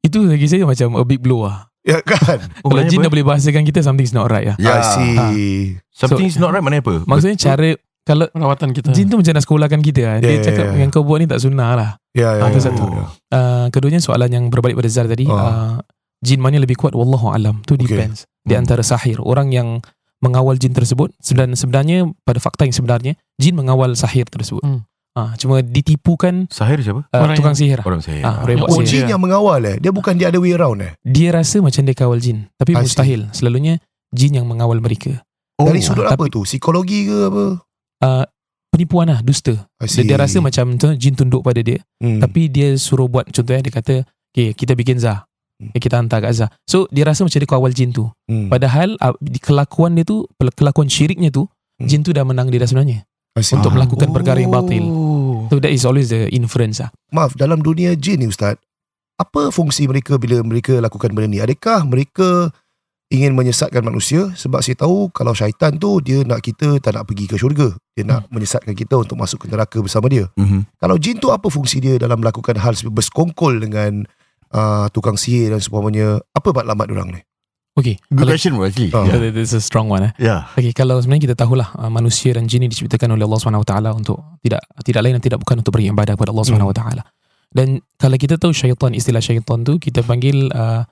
Itu 0.00 0.26
bagi 0.26 0.46
saya 0.46 0.62
macam 0.62 0.94
a 0.94 1.02
big 1.02 1.18
blow 1.18 1.42
lah. 1.42 1.70
Ya 1.82 2.00
kan? 2.00 2.40
Oh, 2.62 2.72
Kalau 2.72 2.82
Jin 2.86 2.98
apa? 2.98 3.04
dah 3.04 3.12
boleh 3.12 3.26
bahasakan 3.26 3.62
kita 3.62 3.78
something's 3.80 4.10
not 4.10 4.26
right 4.26 4.46
lah. 4.46 4.56
Ya. 4.56 4.74
I 4.74 4.82
see. 4.86 5.76
Something 5.90 6.24
is 6.24 6.36
not 6.36 6.50
right 6.50 6.62
mana 6.62 6.78
apa? 6.78 7.04
Maksudnya 7.04 7.36
cara 7.36 7.76
kalau 8.04 8.28
Perawatan 8.28 8.70
kita. 8.70 8.88
Jin 8.90 9.08
tu 9.08 9.16
macam 9.16 9.32
nak 9.32 9.42
sekolahkan 9.42 9.80
kita 9.80 10.00
lah. 10.02 10.16
Dia 10.20 10.28
Ya, 10.28 10.34
ya, 10.34 10.42
cakap 10.42 10.66
ya. 10.66 10.76
yang 10.78 10.90
kau 10.90 11.02
buat 11.02 11.18
ni 11.18 11.26
tak 11.26 11.40
sunnah 11.40 11.72
lah. 11.72 11.90
Ya, 12.12 12.30
ya, 12.30 12.40
Ah, 12.40 12.46
ya, 12.46 12.52
itu 12.52 12.60
satu. 12.60 12.84
ya. 12.84 13.04
Uh, 13.28 13.66
keduanya 13.68 13.98
soalan 13.98 14.28
yang 14.28 14.44
berbalik 14.46 14.74
pada 14.74 14.86
Zar 14.86 15.04
tadi. 15.04 15.24
Ah. 15.26 15.34
Uh, 15.34 15.74
jin 16.20 16.38
mana 16.38 16.56
lebih 16.56 16.76
kuat? 16.76 16.92
Wallahu 16.92 17.28
alam. 17.28 17.60
Tu 17.62 17.74
Okay. 17.74 17.88
depends. 17.88 18.28
Di 18.40 18.52
Hmm. 18.52 18.60
antara 18.60 18.80
sahir. 18.80 19.18
Orang 19.18 19.50
yang 19.50 19.80
mengawal 20.20 20.54
jin 20.54 20.70
tersebut. 20.70 21.10
Dan 21.26 21.52
sebenarnya 21.52 22.04
pada 22.22 22.38
fakta 22.38 22.62
yang 22.62 22.72
sebenarnya. 22.72 23.12
Jin 23.34 23.54
mengawal 23.54 23.92
sahir 23.94 24.24
tersebut. 24.24 24.60
Hmm. 24.60 24.84
Ah, 25.12 25.30
cuma 25.34 25.62
ditipukan 25.62 26.50
Sahir 26.50 26.80
siapa? 26.80 27.06
uh, 27.06 27.14
Orang 27.16 27.36
tukang 27.36 27.54
sihir. 27.54 27.78
Orang 27.80 28.02
saya. 28.02 28.18
Ah, 28.20 28.42
orang 28.42 28.62
Oh, 28.62 28.82
sihir. 28.82 29.06
jin 29.06 29.14
yang 29.14 29.22
mengawal 29.22 29.62
eh? 29.62 29.78
Dia 29.78 29.90
bukan 29.90 30.18
dia 30.18 30.26
ada 30.26 30.36
way 30.36 30.50
around 30.50 30.82
eh? 30.82 30.98
Dia 31.00 31.30
rasa 31.32 31.58
macam 31.58 31.82
dia 31.82 31.94
kawal 31.94 32.18
jin. 32.18 32.50
Tapi 32.52 32.72
I 32.72 32.76
see. 32.76 32.82
mustahil. 32.84 33.20
Selalunya 33.30 33.78
jin 34.10 34.34
yang 34.34 34.44
mengawal 34.44 34.78
mereka. 34.78 35.22
Oh, 35.54 35.66
Dari 35.66 35.78
sudut 35.80 36.02
tapi- 36.04 36.18
apa 36.18 36.24
tu? 36.28 36.42
Psikologi 36.42 37.06
ke 37.06 37.30
apa? 37.30 37.44
Uh, 38.04 38.24
penipuan 38.68 39.08
lah, 39.08 39.24
dusta. 39.24 39.56
Dia, 39.80 40.02
dia 40.04 40.16
rasa 40.20 40.44
macam 40.44 40.76
tu, 40.76 40.92
jin 40.92 41.16
tunduk 41.16 41.40
pada 41.40 41.64
dia. 41.64 41.80
hmm. 42.04 42.20
Tapi 42.20 42.52
dia 42.52 42.76
suruh 42.76 43.08
buat 43.08 43.24
contohnya 43.32 43.64
dia 43.64 43.72
kata, 43.72 43.94
okay, 44.28 44.52
kita 44.52 44.76
bikin 44.76 45.00
Zah. 45.00 45.24
Hmm. 45.56 45.72
Kita 45.72 45.96
hantar 45.96 46.20
kat 46.20 46.34
Zah. 46.36 46.50
So 46.68 46.84
dia 46.90 47.08
rasa 47.08 47.24
macam 47.24 47.38
dia 47.38 47.48
kawal 47.48 47.72
jin 47.72 47.94
tu. 47.94 48.10
hmm. 48.28 48.52
Padahal 48.52 48.98
uh, 49.00 49.14
di 49.22 49.40
kelakuan 49.40 49.96
dia 49.96 50.04
tu, 50.04 50.28
kelakuan 50.36 50.92
syiriknya 50.92 51.32
tu, 51.32 51.48
Hmm. 51.74 51.90
jin 51.90 52.06
tu 52.06 52.14
dah 52.14 52.22
menang 52.22 52.54
dia 52.54 52.62
dah 52.62 52.70
sebenarnya. 52.70 53.02
Untuk 53.34 53.74
Ah. 53.74 53.74
melakukan 53.74 54.14
perkara 54.14 54.38
yang 54.38 54.54
batil. 54.54 54.86
Oh. 54.86 55.50
So 55.50 55.58
that 55.58 55.74
is 55.74 55.82
always 55.82 56.06
the 56.06 56.30
inference 56.30 56.78
lah. 56.78 56.94
Maaf, 57.10 57.34
dalam 57.34 57.66
dunia 57.66 57.98
jin 57.98 58.22
ni 58.22 58.30
Ustaz, 58.30 58.62
apa 59.18 59.50
fungsi 59.50 59.90
mereka 59.90 60.14
bila 60.14 60.38
mereka 60.46 60.78
lakukan 60.78 61.10
benda 61.10 61.26
ni? 61.26 61.38
Adakah 61.42 61.82
mereka 61.82 62.54
ingin 63.12 63.36
menyesatkan 63.36 63.84
manusia? 63.84 64.32
Sebab 64.34 64.64
saya 64.64 64.76
tahu 64.78 65.12
kalau 65.12 65.36
syaitan 65.36 65.76
tu 65.76 66.00
dia 66.00 66.24
nak 66.24 66.40
kita 66.40 66.80
tak 66.80 66.96
nak 66.96 67.04
pergi 67.04 67.28
ke 67.28 67.36
syurga. 67.36 67.74
Dia 67.94 68.04
nak 68.06 68.26
menyesatkan 68.32 68.74
kita 68.74 69.00
untuk 69.00 69.20
masuk 69.20 69.44
ke 69.44 69.46
neraka 69.50 69.78
bersama 69.82 70.08
dia. 70.08 70.26
Mhm. 70.38 70.66
Kalau 70.80 70.96
jin 70.98 71.20
tu 71.20 71.30
apa 71.30 71.46
fungsi 71.52 71.78
dia 71.78 71.94
dalam 72.00 72.18
melakukan 72.18 72.56
hal 72.58 72.74
seperti 72.74 72.96
bersekongkol 72.96 73.60
dengan 73.62 74.08
uh, 74.50 74.86
tukang 74.90 75.14
sihir 75.14 75.54
dan 75.54 75.60
seumpamanya? 75.62 76.18
Apa 76.34 76.50
matlamat 76.50 76.88
orang 76.90 77.08
ni? 77.18 77.22
Okay. 77.74 77.98
Good 78.06 78.22
Kalau, 78.22 78.30
question 78.30 78.54
actually. 78.62 78.90
Ah. 78.94 79.02
Yeah. 79.02 79.34
This 79.34 79.50
is 79.50 79.58
a 79.58 79.62
strong 79.62 79.90
one 79.90 80.06
eh. 80.06 80.12
yeah. 80.22 80.46
Okay, 80.54 80.70
kalau 80.70 80.94
sebenarnya 81.02 81.26
kita 81.26 81.36
tahulah 81.42 81.74
uh, 81.74 81.90
manusia 81.90 82.30
dan 82.30 82.46
jin 82.46 82.62
ini 82.62 82.70
diciptakan 82.70 83.10
oleh 83.18 83.26
Allah 83.26 83.42
SWT 83.42 83.74
untuk 83.98 84.18
tidak 84.46 84.62
tidak 84.86 85.00
lain 85.02 85.18
dan 85.18 85.22
tidak 85.26 85.38
bukan 85.42 85.58
untuk 85.58 85.74
beribadah 85.74 86.14
kepada 86.14 86.30
Allah 86.30 86.46
Hmm. 86.46 86.70
SWT. 86.70 86.82
Dan 87.54 87.78
kalau 87.98 88.14
kita 88.18 88.34
tahu 88.38 88.50
syaitan 88.54 88.94
istilah 88.94 89.22
syaitan 89.22 89.62
tu 89.62 89.78
kita 89.78 90.02
panggil 90.06 90.50
uh, 90.54 90.86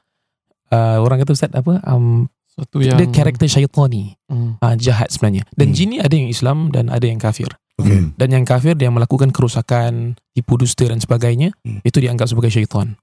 uh, 0.73 0.99
orang 0.99 1.21
kata 1.23 1.37
ustaz 1.37 1.53
apa 1.53 1.79
um, 1.87 2.27
Satu 2.53 2.85
yang 2.85 3.01
dia 3.01 3.09
karakter 3.09 3.49
syaitani 3.49 4.17
Hmm. 4.29 4.57
uh, 4.61 4.75
jahat 4.77 5.09
sebenarnya. 5.09 5.45
Dan 5.57 5.73
Hmm. 5.73 5.77
jin 5.77 5.89
ni 5.93 5.99
ada 6.01 6.13
yang 6.13 6.29
Islam 6.29 6.69
dan 6.69 6.89
ada 6.89 7.05
yang 7.05 7.17
kafir. 7.17 7.49
Okay. 7.81 7.89
Hmm. 7.89 8.13
Dan 8.17 8.29
yang 8.29 8.45
kafir 8.45 8.77
dia 8.77 8.93
melakukan 8.93 9.33
kerusakan, 9.33 10.17
tipu 10.37 10.61
dusta 10.61 10.85
dan 10.85 11.01
sebagainya, 11.01 11.57
Hmm. 11.65 11.81
itu 11.81 11.97
dianggap 11.97 12.29
sebagai 12.29 12.53
syaitan. 12.53 12.97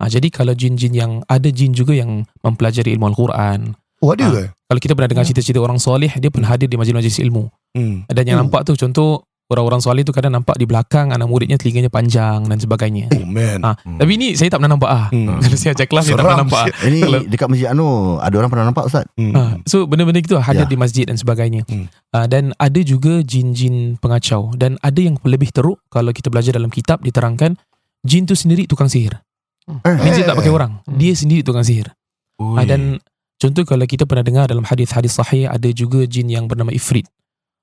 Uh, 0.00 0.08
jadi 0.08 0.28
kalau 0.32 0.56
jin-jin 0.56 0.92
yang 0.92 1.12
ada 1.28 1.48
jin 1.48 1.72
juga 1.72 1.92
yang 1.92 2.24
mempelajari 2.40 2.96
ilmu 2.96 3.12
Al-Quran. 3.12 3.76
Oh 4.00 4.12
ada 4.12 4.24
Ah. 4.24 4.32
ke? 4.32 4.42
Kalau 4.68 4.80
kita 4.80 4.92
pernah 4.96 5.10
dengar 5.12 5.24
cerita-cerita 5.24 5.60
orang 5.60 5.76
soleh, 5.78 6.12
dia 6.16 6.32
pernah 6.32 6.48
hadir 6.50 6.68
di 6.68 6.76
majlis-majlis 6.76 7.20
ilmu. 7.20 7.48
Hmm. 7.76 8.08
Dan 8.08 8.24
yang 8.24 8.40
Oh. 8.40 8.48
nampak 8.48 8.64
tu 8.64 8.72
contoh 8.74 9.24
orang-orang 9.54 9.78
soleh 9.78 10.02
tu 10.02 10.10
kadang 10.10 10.30
nampak 10.30 10.54
di 10.54 10.66
belakang 10.66 11.08
anak 11.08 11.24
muridnya 11.24 11.54
telinganya 11.54 11.88
panjang 11.88 12.42
dan 12.42 12.58
sebagainya. 12.58 13.08
Oh 13.10 13.22
man. 13.22 13.62
Ah, 13.62 13.74
Hmm. 13.80 13.96
Tapi 13.96 14.12
ni 14.14 14.28
saya 14.34 14.50
tak 14.50 14.58
pernah 14.58 14.74
nampak 14.74 14.90
ah. 14.90 15.06
Hmm. 15.08 15.38
Kalau 15.38 15.56
saya 15.60 15.70
ajak 15.72 15.86
kelas 15.86 16.04
saya 16.04 16.14
tak 16.14 16.24
pernah 16.24 16.42
nampak. 16.42 16.64
ah. 16.64 16.84
Ini 16.84 16.98
Kalau- 17.00 17.24
dekat 17.24 17.48
Masjid 17.48 17.68
Anu 17.68 17.88
ada 18.18 18.34
orang 18.34 18.50
pernah 18.50 18.66
nampak 18.66 18.84
Ustaz? 18.84 19.04
Hmm. 19.14 19.32
Ah, 19.32 19.52
so 19.64 19.86
benda-benda 19.86 20.18
gitu 20.18 20.34
hadir 20.36 20.66
Ya. 20.66 20.70
di 20.70 20.76
masjid 20.76 21.04
dan 21.04 21.14
sebagainya. 21.14 21.62
Hmm. 21.64 21.86
Ah, 22.10 22.26
dan 22.26 22.50
ada 22.56 22.80
juga 22.80 23.22
jin-jin 23.22 23.94
pengacau 23.96 24.50
dan 24.54 24.74
ada 24.80 24.98
yang 24.98 25.14
lebih 25.22 25.48
teruk 25.48 25.78
kalau 25.88 26.10
kita 26.10 26.28
belajar 26.28 26.52
dalam 26.52 26.68
kitab 26.68 26.98
diterangkan 27.00 27.54
jin 28.02 28.24
tu 28.24 28.34
sendiri 28.34 28.66
tukang 28.66 28.86
sihir. 28.86 29.22
Eh. 29.64 29.96
Means 29.96 30.16
dia 30.16 30.26
tak 30.26 30.36
pakai 30.36 30.52
orang. 30.52 30.84
Hmm. 30.84 30.96
Dia 30.96 31.12
sendiri 31.12 31.40
tukang 31.40 31.62
sihir. 31.62 31.88
Ui. 32.36 32.58
Ah, 32.58 32.66
dan 32.66 33.00
contoh 33.34 33.62
kalau 33.62 33.84
kita 33.84 34.04
pernah 34.04 34.20
dengar 34.20 34.44
dalam 34.44 34.60
hadis-hadis 34.60 35.14
sahih 35.14 35.46
ada 35.46 35.68
juga 35.70 36.02
jin 36.04 36.26
yang 36.26 36.44
bernama 36.44 36.68
Ifrit. 36.68 37.04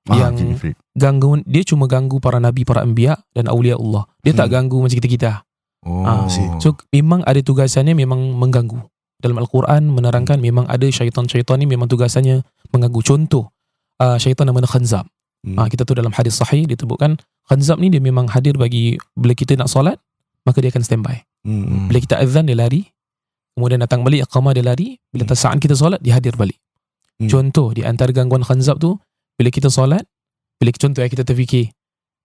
Ah, 0.09 0.33
yang-. 0.33 0.57
Gangguan 0.97 1.45
dia 1.45 1.61
cuma 1.61 1.85
ganggu 1.85 2.17
para 2.17 2.41
nabi, 2.41 2.65
para 2.65 2.81
anbiya 2.81 3.21
dan 3.37 3.45
aulia 3.45 3.77
Allah. 3.77 4.09
Dia 4.25 4.33
tak 4.33 4.49
Hmm. 4.49 4.55
ganggu 4.57 4.77
macam 4.81 4.97
kita-kita. 4.97 5.45
Oh. 5.85 6.25
See. 6.29 6.45
So 6.61 6.73
memang 6.89 7.21
ada 7.25 7.41
tugasannya 7.41 7.93
memang 7.93 8.37
mengganggu. 8.37 8.81
dalam 9.21 9.37
Al-Quran 9.37 9.93
menerangkan 9.93 10.41
memang 10.41 10.65
ada 10.65 10.89
syaitan-syaitan 10.89 11.61
ni 11.61 11.69
memang 11.69 11.85
tugasannya 11.85 12.41
mengganggu. 12.73 13.05
Contoh, 13.05 13.53
uh, 14.01 14.17
syaitan 14.17 14.49
namanya 14.49 14.65
Khanzab. 14.65 15.05
Hmm. 15.45 15.61
Uh, 15.61 15.69
kita 15.69 15.85
tahu 15.85 16.01
dalam 16.01 16.09
hadis 16.09 16.41
sahih 16.41 16.65
disebutkan 16.65 17.21
Khanzab 17.45 17.77
ni 17.77 17.93
dia 17.93 18.01
memang 18.01 18.25
hadir 18.33 18.57
bagi 18.57 18.97
bila 19.13 19.37
kita 19.37 19.53
nak 19.53 19.69
solat, 19.69 20.01
maka 20.41 20.57
dia 20.65 20.73
akan 20.73 20.81
standby. 20.81 21.21
Hmm. 21.45 21.85
Bila 21.85 22.01
kita 22.01 22.17
azan 22.17 22.49
dia 22.49 22.57
lari, 22.57 22.89
kemudian 23.53 23.85
datang 23.85 24.01
balik 24.01 24.25
iqamah 24.25 24.57
dia 24.57 24.65
lari, 24.65 24.97
bila 25.13 25.29
Hmm. 25.29 25.37
saat 25.37 25.61
kita 25.61 25.77
solat 25.77 26.01
dia 26.01 26.17
hadir 26.17 26.33
balik. 26.33 26.57
Hmm. 27.21 27.29
Contoh 27.29 27.77
di 27.77 27.85
antara 27.85 28.09
gangguan 28.09 28.41
Khanzab 28.41 28.81
tu, 28.81 28.97
bila 29.41 29.49
kita 29.49 29.73
solat, 29.73 30.05
bila 30.61 30.69
contoh 30.77 31.01
ya 31.01 31.09
kita 31.09 31.25
terfikir, 31.25 31.73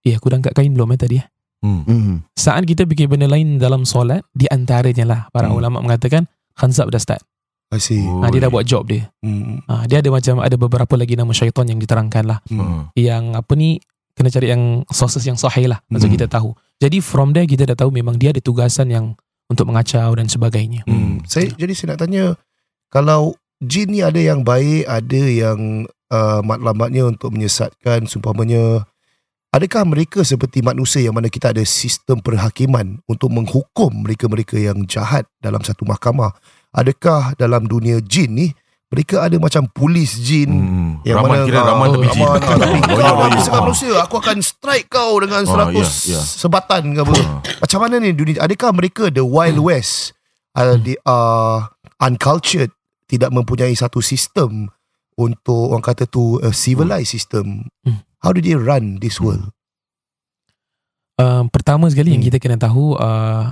eh 0.04 0.12
aku 0.12 0.28
dah 0.28 0.36
angkat 0.36 0.52
kain 0.52 0.76
belum 0.76 0.92
eh 0.92 1.00
tadi 1.00 1.16
eh? 1.16 1.26
Hmm. 1.64 1.80
Hmm. 1.88 2.16
Saat 2.36 2.68
kita 2.68 2.84
fikir 2.84 3.08
benda 3.08 3.24
lain 3.24 3.56
dalam 3.56 3.88
solat, 3.88 4.20
di 4.36 4.44
antaranya 4.52 5.08
lah 5.08 5.20
para 5.32 5.48
Hmm. 5.48 5.56
ulama 5.56 5.80
mengatakan 5.80 6.28
Khanzab 6.52 6.92
dah 6.92 7.00
start. 7.00 7.24
I 7.72 7.80
see. 7.80 8.04
Oh. 8.04 8.20
Ha, 8.20 8.28
dia 8.28 8.44
dah 8.44 8.52
buat 8.52 8.68
job 8.68 8.84
dia. 8.86 9.08
Hmm. 9.24 9.64
Ha, 9.64 9.88
dia 9.88 10.04
ada 10.04 10.12
macam 10.12 10.44
ada 10.44 10.54
beberapa 10.54 10.94
lagi 10.94 11.16
nama 11.16 11.32
syaitan 11.32 11.64
yang 11.64 11.80
diterangkan 11.80 12.24
lah. 12.28 12.38
Hmm. 12.52 12.60
Hmm. 12.60 12.82
Yang 12.92 13.24
apa 13.32 13.52
ni 13.56 13.80
kena 14.12 14.28
cari 14.28 14.52
yang 14.52 14.84
sources 14.92 15.24
yang 15.24 15.40
sahih 15.40 15.72
lah 15.72 15.80
untuk 15.88 16.12
Hmm. 16.12 16.16
kita 16.20 16.28
tahu. 16.28 16.52
Jadi 16.76 17.00
from 17.00 17.32
there 17.32 17.48
kita 17.48 17.64
dah 17.64 17.74
tahu 17.74 17.88
memang 17.88 18.20
dia 18.20 18.36
ada 18.36 18.38
tugasan 18.38 18.92
yang 18.92 19.16
untuk 19.48 19.64
mengacau 19.64 20.12
dan 20.12 20.28
sebagainya. 20.28 20.84
Hmm. 20.84 21.24
Saya 21.24 21.48
jadi 21.56 21.72
saya 21.72 21.96
nak 21.96 22.04
tanya 22.04 22.24
kalau 22.92 23.32
jin 23.58 23.90
ni 23.90 24.04
ada 24.04 24.20
yang 24.20 24.44
baik, 24.44 24.84
ada 24.84 25.22
yang 25.24 25.88
uh, 26.08 26.40
matlamatnya 26.42 27.06
untuk 27.06 27.32
menyesatkan 27.32 28.06
seumpamanya 28.06 28.84
adakah 29.50 29.88
mereka 29.88 30.20
seperti 30.20 30.60
manusia 30.60 31.00
yang 31.00 31.16
mana 31.16 31.32
kita 31.32 31.50
ada 31.50 31.64
sistem 31.64 32.20
perhakiman 32.20 33.00
untuk 33.08 33.32
menghukum 33.32 34.04
mereka-mereka 34.04 34.60
yang 34.60 34.84
jahat 34.84 35.24
dalam 35.40 35.64
satu 35.64 35.88
mahkamah? 35.88 36.36
Adakah 36.76 37.32
dalam 37.40 37.64
dunia 37.64 38.04
jin 38.04 38.36
ni 38.36 38.48
mereka 38.86 39.26
ada 39.26 39.34
macam 39.40 39.66
polis 39.66 40.14
jin 40.22 40.46
Hmm. 40.46 40.92
yang 41.02 41.18
Raman 41.18 41.42
mana 41.42 41.46
kira 41.48 41.58
oh, 41.58 41.66
tapi 41.66 42.06
jin. 42.06 42.22
Raman, 42.22 42.46
tapi 42.54 42.78
kau 43.02 43.16
manusia 43.58 43.92
Aku 43.98 44.14
akan 44.22 44.38
strike 44.38 44.86
kau 44.86 45.18
Dengan 45.18 45.42
Ah, 45.42 45.66
100 45.66 45.74
ya, 46.06 46.14
ya. 46.14 46.20
Sebatan 46.22 46.94
ke 46.94 47.00
apa 47.02 47.12
Ah. 47.18 47.42
Macam 47.66 47.78
mana 47.82 47.98
ni 47.98 48.14
dunia 48.14 48.38
Adakah 48.38 48.70
mereka 48.70 49.10
The 49.10 49.26
Wild 49.26 49.58
West 49.58 50.14
uh, 50.54 50.78
They 50.78 50.94
are 51.02 51.66
Uncultured 51.98 52.70
Tidak 53.10 53.34
mempunyai 53.34 53.74
satu 53.74 53.98
sistem 53.98 54.70
Untuk 55.16 55.72
Orang 55.72 55.82
kata 55.82 56.04
tu 56.04 56.36
A 56.38 56.52
civilized 56.52 57.10
system 57.10 57.64
Hmm. 57.82 58.00
How 58.20 58.30
do 58.30 58.40
they 58.40 58.54
run 58.54 58.98
this 58.98 59.16
world 59.16 59.50
Uh, 61.16 61.48
pertama 61.48 61.88
sekali 61.88 62.12
yang 62.12 62.20
Hmm. 62.20 62.28
kita 62.28 62.38
kena 62.38 62.60
tahu 62.60 62.92
uh, 62.92 63.48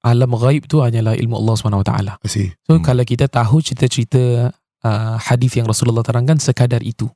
alam 0.00 0.30
ghaib 0.32 0.64
tu 0.64 0.78
hanyalah 0.78 1.18
ilmu 1.18 1.34
Allah 1.34 1.54
SWT. 1.58 1.92
So 2.22 2.38
Hmm. 2.70 2.80
kalau 2.80 3.02
kita 3.02 3.26
tahu 3.26 3.58
cerita-cerita 3.58 4.54
uh, 4.80 5.16
hadis 5.18 5.52
yang 5.52 5.66
Rasulullah 5.66 6.00
terangkan 6.00 6.38
sekadar 6.38 6.78
itu. 6.80 7.10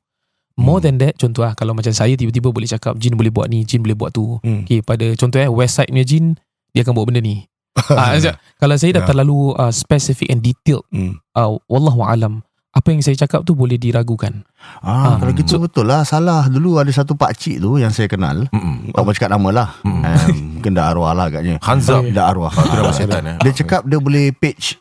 More 0.53 0.77
Hmm. 0.77 0.85
than 0.85 0.95
that, 0.99 1.15
contoh 1.15 1.41
lah, 1.41 1.51
kalau 1.51 1.71
macam 1.71 1.91
saya 1.91 2.11
tiba-tiba 2.13 2.47
boleh 2.47 2.67
cakap 2.67 2.95
jin 2.95 3.15
boleh 3.15 3.27
buat 3.27 3.47
ni, 3.47 3.63
jin 3.63 3.79
boleh 3.81 3.95
buat 3.95 4.11
tu. 4.11 4.35
hmm. 4.37 4.63
Okay, 4.63 4.79
pada 4.81 5.15
contoh 5.15 5.35
eh, 5.37 5.47
west 5.47 5.75
side 5.75 5.87
punya 5.89 6.03
jin, 6.03 6.35
dia 6.71 6.83
akan 6.83 6.91
buat 6.93 7.07
benda 7.07 7.19
ni. 7.19 7.47
maksud- 7.89 8.35
kalau 8.55 8.75
saya 8.75 8.91
dah 8.93 9.03
Ya. 9.03 9.09
terlalu 9.09 9.51
uh, 9.53 9.71
specific 9.71 10.27
and 10.27 10.39
detailed, 10.39 10.83
Hmm. 10.91 11.23
uh, 11.31 11.55
wallahu 11.65 12.03
alam, 12.03 12.43
apa 12.75 12.87
yang 12.87 12.99
saya 12.99 13.15
cakap 13.15 13.41
tu 13.41 13.55
boleh 13.55 13.75
diragukan. 13.75 14.43
Ah, 14.77 15.15
Ah, 15.15 15.15
kalau 15.15 15.31
gitu 15.31 15.55
betul 15.57 15.87
lah 15.87 16.03
salah. 16.03 16.45
Dulu 16.45 16.75
ada 16.75 16.91
satu 16.91 17.15
pak 17.15 17.31
cik 17.33 17.57
tu 17.57 17.75
yang 17.75 17.89
saya 17.89 18.05
kenal. 18.05 18.51
Hmm. 18.51 18.91
Tak 18.91 18.99
mau 18.99 19.11
cakap 19.11 19.31
nama 19.31 19.49
lah. 19.49 19.69
Hmm. 19.79 20.03
Um, 20.03 20.59
mungkin 20.59 20.71
dah 20.73 20.85
arwah 20.85 21.11
lah 21.11 21.25
agaknya. 21.25 21.55
Khanzab. 21.57 22.11
Dah 22.11 22.27
arwah. 22.27 22.51
Ah, 22.51 22.91
setan 22.91 23.23
eh. 23.25 23.37
Dia 23.39 23.51
cakap 23.55 23.83
dia 23.83 23.95
boleh 23.97 24.29
page 24.31 24.75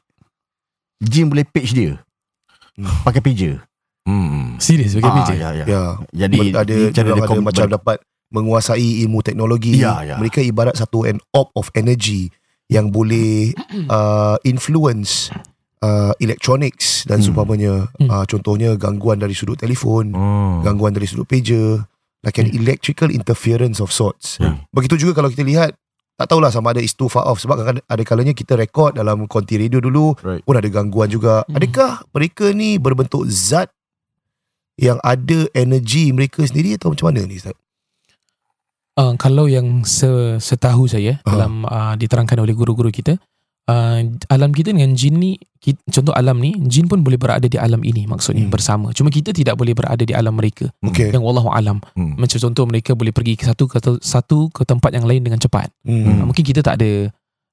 Jin 1.01 1.27
boleh 1.27 1.45
page 1.45 1.71
dia 1.73 2.03
Hmm. 2.75 2.91
Pakai 3.03 3.23
pager 3.23 3.63
Hmm. 4.03 4.59
Serius, 4.59 4.93
bagi 4.93 5.07
ah, 5.07 5.15
ah, 5.17 5.31
ya, 5.31 5.49
ya. 5.55 5.65
Ya 5.65 5.83
Jadi 6.13 6.51
Ber- 6.51 6.61
ada, 6.61 6.75
cara 6.91 7.07
dia 7.07 7.09
dia 7.09 7.15
ada 7.17 7.25
kom- 7.25 7.41
macam 7.41 7.65
ber- 7.65 7.73
dapat 7.73 7.97
menguasai 8.29 9.01
ilmu 9.01 9.23
teknologi. 9.23 9.79
Ya, 9.79 10.03
ya. 10.03 10.19
Mereka 10.19 10.43
ibarat 10.43 10.75
satu 10.75 11.07
an 11.07 11.23
orb 11.31 11.55
of 11.55 11.71
energy 11.73 12.29
yang 12.67 12.91
boleh 12.91 13.55
uh, 13.89 14.35
influence 14.43 15.31
uh, 15.81 16.13
electronics 16.19 17.03
dan 17.05 17.19
Hmm. 17.19 17.27
seumpamanya. 17.27 17.89
Hmm. 17.97 18.09
Uh, 18.09 18.25
contohnya 18.25 18.75
gangguan 18.75 19.17
dari 19.17 19.33
sudut 19.33 19.57
telefon, 19.57 20.13
Oh. 20.13 20.61
gangguan 20.61 20.93
dari 20.93 21.05
sudut 21.05 21.25
pager, 21.25 21.83
like 22.21 22.37
an 22.37 22.47
Hmm. 22.47 22.57
electrical 22.57 23.09
interference 23.09 23.79
of 23.79 23.89
sorts. 23.89 24.39
Hmm. 24.39 24.63
Begitu 24.71 25.01
juga 25.01 25.17
kalau 25.17 25.29
kita 25.29 25.43
lihat 25.43 25.75
tak 26.15 26.31
tahulah 26.31 26.47
sama 26.49 26.71
ada 26.71 26.79
is 26.79 26.93
too 26.93 27.07
far 27.07 27.27
off 27.27 27.39
sebab 27.39 27.59
kadang 27.59 27.83
ada 27.83 28.03
kalanya 28.03 28.31
kita 28.31 28.55
rekod 28.55 28.95
dalam 28.95 29.27
konti 29.27 29.59
radio 29.59 29.83
dulu 29.83 30.15
Right. 30.23 30.43
pun 30.43 30.55
ada 30.55 30.69
gangguan 30.69 31.09
juga. 31.09 31.43
Hmm. 31.45 31.59
Adakah 31.59 32.07
mereka 32.11 32.49
ni 32.51 32.79
berbentuk 32.79 33.27
zat 33.27 33.67
yang 34.75 34.99
ada 35.01 35.47
energi 35.53 36.11
mereka 36.11 36.43
sendiri 36.43 36.75
atau 36.75 36.91
macam 36.91 37.11
mana 37.11 37.23
ni 37.23 37.39
Ustaz? 37.39 37.55
Uh, 38.95 39.19
kalau 39.19 39.51
yang 39.51 39.83
se- 39.83 40.39
setahu 40.39 40.87
saya 40.87 41.19
Ah. 41.27 41.35
dalam 41.35 41.67
uh, 41.67 41.99
diterangkan 41.99 42.39
oleh 42.39 42.55
guru-guru 42.55 42.95
kita 42.95 43.19
uh, 43.66 44.00
alam 44.29 44.50
kita 44.50 44.70
dengan 44.70 44.92
jin 44.92 45.14
ni 45.14 45.31
ki- 45.59 45.81
contoh 45.88 46.12
alam 46.12 46.37
ni 46.37 46.53
jin 46.64 46.85
pun 46.85 47.00
boleh 47.00 47.16
berada 47.16 47.44
di 47.44 47.57
alam 47.57 47.81
ini 47.81 48.05
maksudnya 48.05 48.42
Hmm. 48.42 48.53
bersama 48.53 48.87
cuma 48.90 49.09
kita 49.09 49.31
tidak 49.31 49.55
boleh 49.55 49.72
berada 49.72 50.00
di 50.00 50.12
alam 50.12 50.33
mereka 50.33 50.68
Okey. 50.81 51.11
yang 51.11 51.20
wallahu 51.20 51.48
alam 51.48 51.81
Hmm. 51.92 52.16
macam 52.16 52.38
contoh 52.38 52.64
mereka 52.64 52.92
boleh 52.92 53.11
pergi 53.11 53.35
ke 53.35 53.44
satu 53.44 53.64
ke 53.64 53.79
satu 54.00 54.48
ke 54.48 54.62
tempat 54.62 54.92
yang 54.92 55.05
lain 55.05 55.20
dengan 55.20 55.38
cepat 55.38 55.72
Hmm. 55.83 56.05
uh, 56.05 56.24
mungkin 56.27 56.42
kita 56.42 56.61
tak 56.61 56.79
ada 56.79 57.09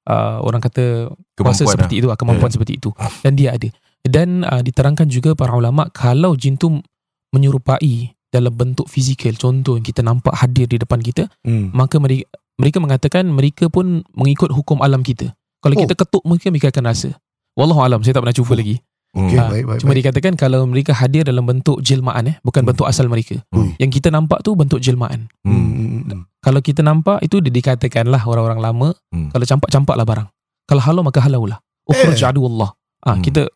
uh, 0.08 0.38
orang 0.40 0.60
kata 0.60 1.08
kuasa 1.34 1.62
Kemampuan 1.62 1.72
seperti 1.72 1.94
itu 1.98 2.06
ah, 2.08 2.16
kemampuan 2.16 2.50
seperti 2.50 2.76
itu 2.76 2.90
dan 3.20 3.32
dia 3.32 3.52
ada 3.52 3.68
dan 4.02 4.42
uh, 4.42 4.60
diterangkan 4.60 5.06
juga 5.06 5.32
para 5.32 5.52
ulama 5.52 5.86
kalau 5.88 6.34
jin 6.34 6.54
tu 6.54 6.82
menyerupai 7.30 8.12
dalam 8.28 8.50
bentuk 8.50 8.88
fizikal 8.88 9.32
contoh 9.34 9.76
yang 9.76 9.84
kita 9.84 10.00
nampak 10.00 10.32
hadir 10.34 10.64
di 10.66 10.76
depan 10.76 11.00
kita 11.00 11.28
Hmm. 11.42 11.72
maka 11.72 11.96
mereka 11.96 12.28
mereka 12.52 12.78
mengatakan 12.78 13.24
mereka 13.26 13.66
pun 13.66 14.04
mengikut 14.12 14.52
hukum 14.52 14.80
alam 14.80 15.00
kita. 15.00 15.32
Kalau 15.62 15.74
Oh. 15.74 15.80
kita 15.80 15.94
ketuk 15.94 16.22
mereka 16.26 16.50
mereka 16.50 16.68
akan 16.68 16.84
rasa. 16.84 17.10
Wallahu 17.54 17.80
alam 17.80 18.00
saya 18.02 18.18
tak 18.18 18.22
pernah 18.26 18.34
cuba 18.34 18.52
Oh. 18.52 18.58
lagi. 18.58 18.76
Okey, 19.12 19.36
Ah, 19.36 19.46
baik, 19.46 19.64
baik, 19.68 19.78
Cuma 19.78 19.92
baik. 19.92 19.98
dikatakan 20.00 20.32
kalau 20.34 20.64
mereka 20.64 20.96
hadir 20.96 21.20
dalam 21.22 21.44
bentuk 21.44 21.78
jelmaan 21.78 22.24
eh 22.26 22.36
bukan 22.40 22.64
Hmm. 22.64 22.72
bentuk 22.72 22.88
asal 22.88 23.06
mereka. 23.06 23.36
Ui. 23.52 23.76
Yang 23.76 24.00
kita 24.00 24.08
nampak 24.08 24.40
tu 24.40 24.56
bentuk 24.56 24.80
jelmaan. 24.80 25.28
Hmm. 25.44 25.52
Hmm. 25.52 25.68
hmm, 25.70 26.02
hmm. 26.08 26.22
Kalau 26.40 26.58
kita 26.58 26.80
nampak 26.80 27.20
itu 27.20 27.38
dia 27.38 27.52
dikatakanlah 27.52 28.24
orang-orang 28.24 28.58
lama 28.58 28.88
Hmm. 29.12 29.28
kalau 29.28 29.44
campak-campaklah 29.44 30.02
barang. 30.02 30.28
Kalau 30.64 30.80
halau 30.80 31.02
maka 31.04 31.20
halaulah. 31.20 31.60
Ukhruj 31.84 32.18
Eh. 32.18 32.26
aduwallah. 32.26 32.72
Ah 33.04 33.14
Hmm. 33.14 33.22
kita 33.22 33.52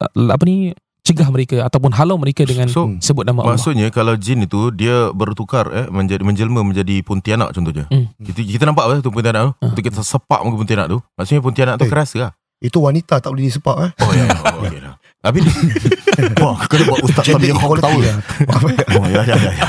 uh, 0.00 0.30
apa 0.30 0.42
ni 0.46 0.70
cegah 1.00 1.28
mereka 1.28 1.56
ataupun 1.62 1.92
halau 1.92 2.14
mereka 2.14 2.42
dengan 2.42 2.66
So 2.66 2.92
sebut 2.98 3.24
nama 3.24 3.40
Allah. 3.40 3.56
Maksudnya 3.56 3.88
kalau 3.88 4.14
jin 4.14 4.44
itu 4.44 4.68
dia 4.70 5.08
bertukar 5.10 5.68
eh 5.70 5.86
menjadi 5.86 6.20
menjelma 6.20 6.60
menjadi 6.60 7.00
pontianak 7.00 7.50
contohnya. 7.50 7.88
Hmm. 7.88 8.12
Kita 8.16 8.40
kita 8.40 8.62
nampak 8.64 8.84
apa 8.84 8.94
tu 9.00 9.08
pontianak 9.08 9.42
tu? 9.42 9.52
Untuk 9.62 9.82
kita 9.82 10.00
sepak 10.00 10.40
muka 10.42 10.56
pontianak 10.56 10.86
tu. 10.86 10.98
Maksudnya 11.14 11.40
pontianak 11.40 11.74
tu 11.76 11.84
Eh. 11.84 11.90
keras 11.90 12.10
ke? 12.10 12.28
Itu 12.60 12.78
wanita 12.78 13.18
tak 13.18 13.32
boleh 13.32 13.48
disepak 13.48 13.76
eh. 13.80 13.90
Oh 13.98 14.12
ya. 14.12 14.24
Oh, 14.28 14.60
okey 14.62 14.78
dah. 14.78 14.94
Tapi 15.20 15.38
Wah 16.40 16.56
kena 16.64 16.84
buat 16.86 17.00
ustaz 17.02 17.24
tadi 17.26 17.48
yang 17.48 17.56
kau 17.56 17.72
tahu 17.74 18.00
lah. 18.00 18.16
Eh. 18.16 18.96
Oh 18.96 19.04
ya 19.06 19.20
ya 19.22 19.32
ya, 19.34 19.50
ya. 19.52 19.66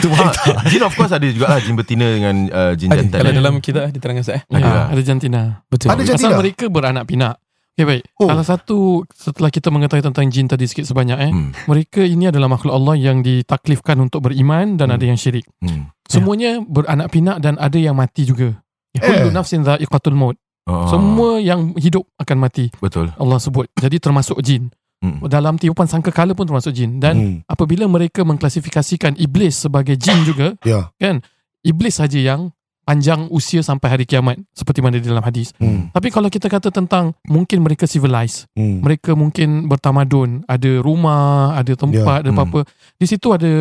Tu 0.00 0.08
ha, 0.08 0.32
jin 0.72 0.80
of 0.80 0.92
course 0.92 1.12
ada 1.12 1.24
juga 1.24 1.48
lah 1.48 1.60
jin 1.60 1.76
betina 1.76 2.08
dengan 2.08 2.48
uh, 2.48 2.72
jin 2.72 2.88
Ada, 2.88 3.04
jantan. 3.04 3.18
kalau 3.20 3.30
eh. 3.30 3.36
dalam 3.36 3.54
kita 3.58 3.80
diterangkan 3.88 4.24
saya. 4.24 4.40
Ada 4.48 4.60
lah. 4.60 4.72
Ah, 4.72 4.86
ada 4.88 5.02
jantina. 5.02 5.42
Betul. 5.68 5.92
Ada 5.92 5.96
Pasal 5.98 6.08
jantina? 6.08 6.36
mereka 6.40 6.64
beranak 6.68 7.04
pinak. 7.04 7.36
Okay 7.72 7.88
baik. 7.88 8.04
Oh. 8.20 8.28
Salah 8.28 8.44
satu 8.44 8.78
setelah 9.16 9.48
kita 9.48 9.72
mengetahui 9.72 10.04
tentang 10.04 10.28
jin 10.28 10.44
tadi 10.44 10.68
sikit 10.68 10.84
sebanyak 10.84 11.18
eh. 11.18 11.32
Hmm. 11.32 11.56
Mereka 11.66 12.04
ini 12.04 12.28
adalah 12.28 12.52
makhluk 12.52 12.76
Allah 12.76 13.00
yang 13.00 13.24
ditaklifkan 13.24 13.96
untuk 13.96 14.28
beriman 14.28 14.76
dan 14.76 14.92
Hmm. 14.92 14.96
ada 15.00 15.04
yang 15.08 15.16
syirik. 15.16 15.48
Hmm. 15.64 15.88
Semuanya 16.04 16.60
beranak 16.60 17.08
pinak 17.08 17.40
dan 17.40 17.56
ada 17.56 17.78
yang 17.80 17.96
mati 17.96 18.28
juga. 18.28 18.60
Eh. 18.92 19.00
Kullu 19.00 19.32
nafsin 19.32 19.64
dha'iqatul 19.64 20.12
maut. 20.12 20.36
Oh, 20.68 20.84
Semua 20.86 21.40
yang 21.40 21.72
hidup 21.74 22.04
akan 22.20 22.36
mati. 22.38 22.68
betul. 22.78 23.08
Allah 23.16 23.40
sebut. 23.40 23.66
Jadi 23.74 23.96
termasuk 23.98 24.36
jin. 24.44 24.68
Hmm. 25.00 25.18
Dalam 25.26 25.58
tiupan 25.58 25.88
sangka 25.88 26.12
kala 26.12 26.36
pun 26.36 26.46
termasuk 26.46 26.70
jin. 26.70 27.00
Dan 27.00 27.14
Hmm. 27.16 27.36
apabila 27.48 27.88
mereka 27.88 28.20
mengklasifikasikan 28.22 29.16
iblis 29.16 29.64
sebagai 29.64 29.96
jin 29.96 30.22
juga, 30.22 30.54
Ya. 30.62 30.92
kan? 31.00 31.24
Iblis 31.64 31.98
saja 31.98 32.20
yang 32.20 32.52
panjang 32.82 33.30
usia 33.30 33.62
sampai 33.62 33.88
hari 33.94 34.04
kiamat 34.04 34.42
seperti 34.52 34.82
mana 34.82 34.98
di 34.98 35.06
dalam 35.06 35.22
hadis. 35.22 35.54
Hmm. 35.58 35.88
Tapi 35.94 36.10
kalau 36.10 36.26
kita 36.26 36.50
kata 36.50 36.74
tentang 36.74 37.14
mungkin 37.30 37.62
mereka 37.62 37.86
civilized, 37.86 38.50
Hmm. 38.58 38.82
mereka 38.82 39.14
mungkin 39.14 39.70
bertamadun, 39.70 40.42
ada 40.50 40.70
rumah, 40.82 41.54
ada 41.54 41.72
tempat, 41.78 42.22
Ya, 42.22 42.22
ada 42.26 42.30
hmm. 42.34 42.38
apa-apa. 42.38 42.60
Di 42.98 43.06
situ 43.06 43.30
ada 43.30 43.52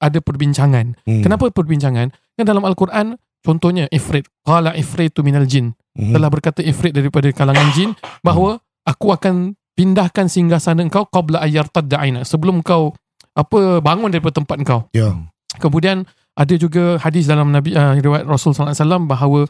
ada 0.00 0.18
perbincangan. 0.18 0.98
Hmm. 1.06 1.22
Kenapa 1.22 1.52
perbincangan? 1.52 2.10
Kan 2.10 2.44
dalam 2.44 2.64
al-Quran 2.66 3.14
contohnya 3.44 3.86
ifrit, 3.94 4.26
qala 4.42 4.74
ifritu 4.74 5.22
minal 5.22 5.46
jin. 5.46 5.76
Hmm. 5.94 6.16
Telah 6.16 6.28
berkata 6.32 6.60
ifrit 6.64 6.90
daripada 6.90 7.30
kalangan 7.30 7.68
jin 7.76 7.94
bahawa 8.24 8.58
aku 8.82 9.14
akan 9.14 9.54
pindahkan 9.78 10.26
singgasana 10.26 10.84
engkau 10.84 11.06
qabla 11.08 11.40
ayyartadda 11.40 11.96
aina 12.02 12.20
sebelum 12.26 12.60
kau 12.60 12.92
apa 13.32 13.78
bangun 13.80 14.10
daripada 14.10 14.42
tempat 14.42 14.56
engkau. 14.60 14.80
Ya. 14.92 15.14
Kemudian 15.58 16.06
ada 16.38 16.54
juga 16.56 16.96
hadis 17.02 17.26
dalam 17.26 17.50
Nabi 17.50 17.74
uh, 17.74 17.98
riwayat 17.98 18.24
Rasul 18.24 18.54
sallallahu 18.54 18.72
alaihi 18.72 18.82
wasallam 18.86 19.04
bahawa 19.10 19.40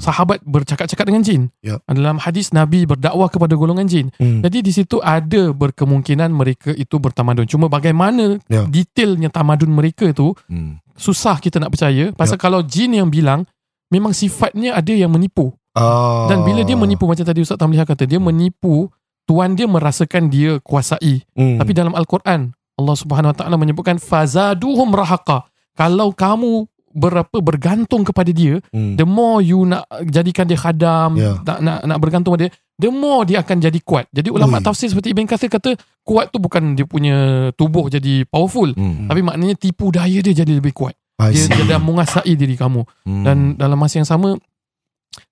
sahabat 0.00 0.40
bercakap-cakap 0.42 1.04
dengan 1.06 1.22
jin. 1.22 1.52
Ya. 1.62 1.78
Dalam 1.86 2.18
hadis 2.18 2.50
Nabi 2.50 2.88
berdakwah 2.88 3.28
kepada 3.30 3.54
golongan 3.54 3.86
jin. 3.86 4.10
Hmm. 4.16 4.42
Jadi 4.42 4.58
di 4.64 4.72
situ 4.74 4.98
ada 4.98 5.52
berkemungkinan 5.54 6.32
mereka 6.32 6.72
itu 6.74 6.98
bertamadun. 6.98 7.46
Cuma 7.46 7.68
bagaimana 7.70 8.40
Ya. 8.50 8.66
detailnya 8.66 9.28
tamadun 9.30 9.70
mereka 9.70 10.08
itu 10.10 10.34
Hmm. 10.50 10.82
susah 10.98 11.38
kita 11.38 11.62
nak 11.62 11.70
percaya. 11.70 12.10
Pasal 12.16 12.40
kalau 12.40 12.64
jin 12.64 12.96
yang 12.96 13.06
bilang 13.12 13.46
memang 13.92 14.10
sifatnya 14.10 14.74
ada 14.74 14.90
yang 14.90 15.12
menipu. 15.12 15.52
Ah. 15.76 16.26
Dan 16.28 16.42
bila 16.44 16.64
dia 16.64 16.76
menipu 16.76 17.04
macam 17.08 17.24
tadi 17.24 17.40
Ustaz 17.44 17.56
Tamliha 17.60 17.84
kata 17.86 18.04
dia 18.04 18.18
menipu 18.20 18.88
tuan 19.24 19.54
dia 19.54 19.68
merasakan 19.70 20.26
dia 20.28 20.58
kuasai. 20.64 21.22
Hmm. 21.38 21.60
Tapi 21.60 21.70
dalam 21.72 21.94
al-Quran 21.94 22.50
Allah 22.80 22.96
Subhanahu 22.96 23.30
Wa 23.30 23.36
Taala 23.36 23.56
menyebutkan 23.60 24.00
fazaduhum 24.00 24.90
rahaqa. 24.96 25.44
Kalau 25.72 26.10
kamu 26.10 26.66
berapa 26.92 27.40
bergantung 27.40 28.04
kepada 28.04 28.28
dia, 28.28 28.60
Hmm. 28.68 28.94
the 28.94 29.02
more 29.02 29.40
you 29.40 29.64
nak 29.64 29.82
jadikan 30.06 30.44
dia 30.44 30.54
khadam, 30.54 31.16
Ya. 31.16 31.40
nak, 31.40 31.58
nak 31.58 31.78
nak 31.82 31.98
bergantung 31.98 32.32
pada 32.32 32.46
dia, 32.46 32.52
the 32.76 32.88
more 32.88 33.24
dia 33.24 33.40
akan 33.40 33.56
jadi 33.58 33.80
kuat. 33.80 34.04
Jadi 34.08 34.28
ulama 34.28 34.60
Ui. 34.60 34.62
tafsir 34.62 34.86
seperti 34.86 35.10
Ibn 35.10 35.24
Kathir 35.24 35.48
kata 35.48 35.72
kuat 36.02 36.28
tu 36.28 36.36
bukan 36.36 36.74
dia 36.74 36.84
punya 36.84 37.16
tubuh 37.52 37.88
jadi 37.88 38.24
powerful, 38.26 38.68
Hmm. 38.70 39.08
tapi 39.08 39.20
maknanya 39.20 39.56
tipu 39.56 39.88
daya 39.88 40.20
dia 40.20 40.36
jadi 40.36 40.52
lebih 40.52 40.72
kuat. 40.72 40.92
I 41.16 41.32
Dia, 41.32 41.40
see. 41.40 41.54
dia 41.54 41.64
dah 41.66 41.80
menguasai 41.80 42.32
diri 42.34 42.54
kamu. 42.54 42.84
Hmm. 43.06 43.24
Dan 43.24 43.36
dalam 43.54 43.78
masa 43.78 43.96
yang 43.96 44.08
sama 44.08 44.36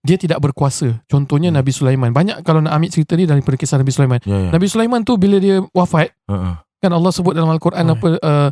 dia 0.01 0.17
tidak 0.17 0.41
berkuasa. 0.41 1.01
Contohnya 1.07 1.49
Hmm. 1.49 1.57
Nabi 1.57 1.73
Sulaiman. 1.73 2.09
Banyak 2.11 2.41
kalau 2.41 2.61
nak 2.61 2.73
ambil 2.73 2.89
cerita 2.89 3.17
ni 3.17 3.25
daripada 3.25 3.57
kisah 3.57 3.77
Nabi 3.77 3.89
Sulaiman. 3.91 4.21
ya, 4.23 4.33
ya. 4.39 4.51
Nabi 4.51 4.65
Sulaiman 4.65 5.01
tu 5.03 5.17
bila 5.17 5.37
dia 5.37 5.61
wafat, 5.71 6.13
Uh-uh. 6.25 6.57
kan 6.79 6.91
Allah 6.91 7.11
sebut 7.11 7.33
dalam 7.33 7.49
Al-Quran 7.49 7.85
Oh. 7.87 7.93
apa 7.95 8.09
uh, 8.19 8.49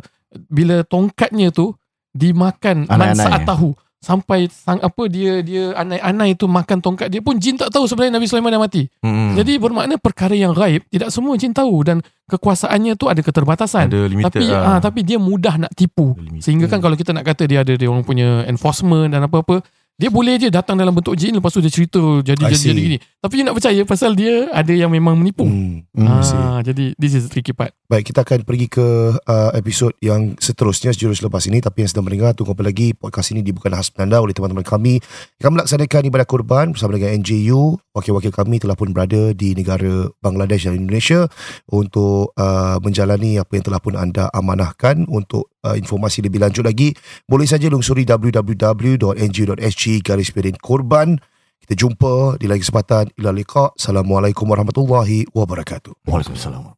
bila 0.49 0.85
tongkatnya 0.85 1.49
tu 1.49 1.73
dimakan 2.13 2.85
mansaat 2.89 3.45
tahu 3.45 3.73
sampai 3.99 4.47
sang 4.47 4.79
apa 4.79 5.11
dia 5.11 5.43
dia 5.43 5.75
anai-anai 5.75 6.31
tu 6.39 6.47
makan 6.47 6.79
tongkat 6.79 7.11
dia 7.11 7.19
pun 7.19 7.35
jin 7.35 7.59
tak 7.59 7.67
tahu 7.67 7.83
sebenarnya 7.83 8.15
Nabi 8.15 8.31
Sulaiman 8.31 8.55
dah 8.55 8.61
mati. 8.63 8.87
Hmm. 9.03 9.35
Jadi 9.35 9.59
bermakna 9.59 9.99
perkara 9.99 10.31
yang 10.39 10.55
gaib 10.55 10.87
tidak 10.87 11.11
semua 11.11 11.35
jin 11.35 11.51
tahu 11.51 11.83
dan 11.83 11.99
kekuasaannya 12.31 12.95
tu 12.95 13.11
ada 13.11 13.19
keterbatasan. 13.19 13.91
ada 13.91 14.07
limited 14.07 14.39
Tapi 14.39 14.47
lah. 14.47 14.63
ah 14.63 14.79
tapi 14.79 15.03
dia 15.03 15.19
mudah 15.19 15.59
nak 15.59 15.75
tipu. 15.75 16.15
Sehingga 16.39 16.71
kan 16.71 16.79
kalau 16.79 16.95
kita 16.95 17.11
nak 17.11 17.27
kata 17.27 17.43
dia 17.43 17.59
ada 17.59 17.75
dia 17.75 17.91
orang 17.91 18.07
punya 18.07 18.47
enforcement 18.47 19.11
dan 19.11 19.27
apa-apa 19.27 19.59
dia 19.99 20.07
boleh 20.07 20.39
je 20.39 20.47
datang 20.47 20.79
dalam 20.79 20.95
bentuk 20.95 21.11
jin 21.19 21.35
lepas 21.35 21.51
tu 21.51 21.59
dia 21.59 21.67
cerita 21.67 21.99
jadi 22.23 22.39
I 22.39 22.55
jadi, 22.55 22.55
see. 22.55 22.71
jadi 22.71 22.81
gini. 22.87 22.97
Tapi 23.19 23.33
you 23.35 23.43
nak 23.43 23.59
percaya 23.59 23.83
pasal 23.83 24.15
dia 24.15 24.47
ada 24.55 24.71
yang 24.71 24.87
memang 24.87 25.19
menipu. 25.19 25.43
Hmm. 25.43 25.83
Hmm. 25.91 26.07
Ah, 26.07 26.63
jadi 26.63 26.95
this 26.95 27.19
is 27.19 27.27
tricky 27.27 27.51
part. 27.51 27.75
Baik, 27.91 28.13
kita 28.13 28.23
akan 28.23 28.47
pergi 28.47 28.71
ke 28.71 28.87
uh, 29.17 29.51
episod 29.59 29.91
yang 29.99 30.39
seterusnya 30.39 30.95
sejurus 30.95 31.19
lepas 31.19 31.43
ini. 31.51 31.59
Tapi 31.59 31.83
yang 31.83 31.89
sedang 31.91 32.07
mendengar, 32.07 32.31
tunggu 32.31 32.55
apa 32.55 32.63
lagi. 32.63 32.95
Podcast 32.95 33.35
ini 33.35 33.43
dibuka 33.43 33.67
khas 33.67 33.91
penanda 33.91 34.23
oleh 34.23 34.31
teman-teman 34.31 34.63
kami. 34.63 35.03
Yang 35.41 35.51
melaksanakan 35.51 36.01
ibadah 36.07 36.27
kurban 36.29 36.65
bersama 36.71 36.95
dengan 36.95 37.19
NJU. 37.19 37.75
Wakil-wakil 37.91 38.31
kami 38.31 38.63
telah 38.63 38.79
pun 38.79 38.95
berada 38.95 39.35
di 39.35 39.51
negara 39.51 40.07
Bangladesh 40.23 40.69
dan 40.69 40.79
Indonesia 40.79 41.27
untuk 41.67 42.31
uh, 42.39 42.79
menjalani 42.79 43.35
apa 43.35 43.51
yang 43.59 43.65
telah 43.67 43.81
pun 43.83 43.99
anda 43.99 44.31
amanahkan. 44.31 45.03
Untuk 45.11 45.51
uh, 45.65 45.75
informasi 45.75 46.21
lebih 46.25 46.43
lanjut 46.43 46.67
lagi, 46.67 46.93
boleh 47.25 47.47
saja 47.47 47.67
lungsuri 47.71 48.05
www.nju.sg 48.05 49.83
garis 50.05 50.29
miring 50.35 50.59
kurban. 50.61 51.17
Kita 51.63 51.73
jumpa 51.85 52.41
di 52.41 52.49
lain 52.49 52.61
kesempatan. 52.61 53.13
Assalamualaikum 53.13 54.45
warahmatullahi 54.49 55.29
wabarakatuh. 55.31 56.05
Waalaikumsalam. 56.09 56.73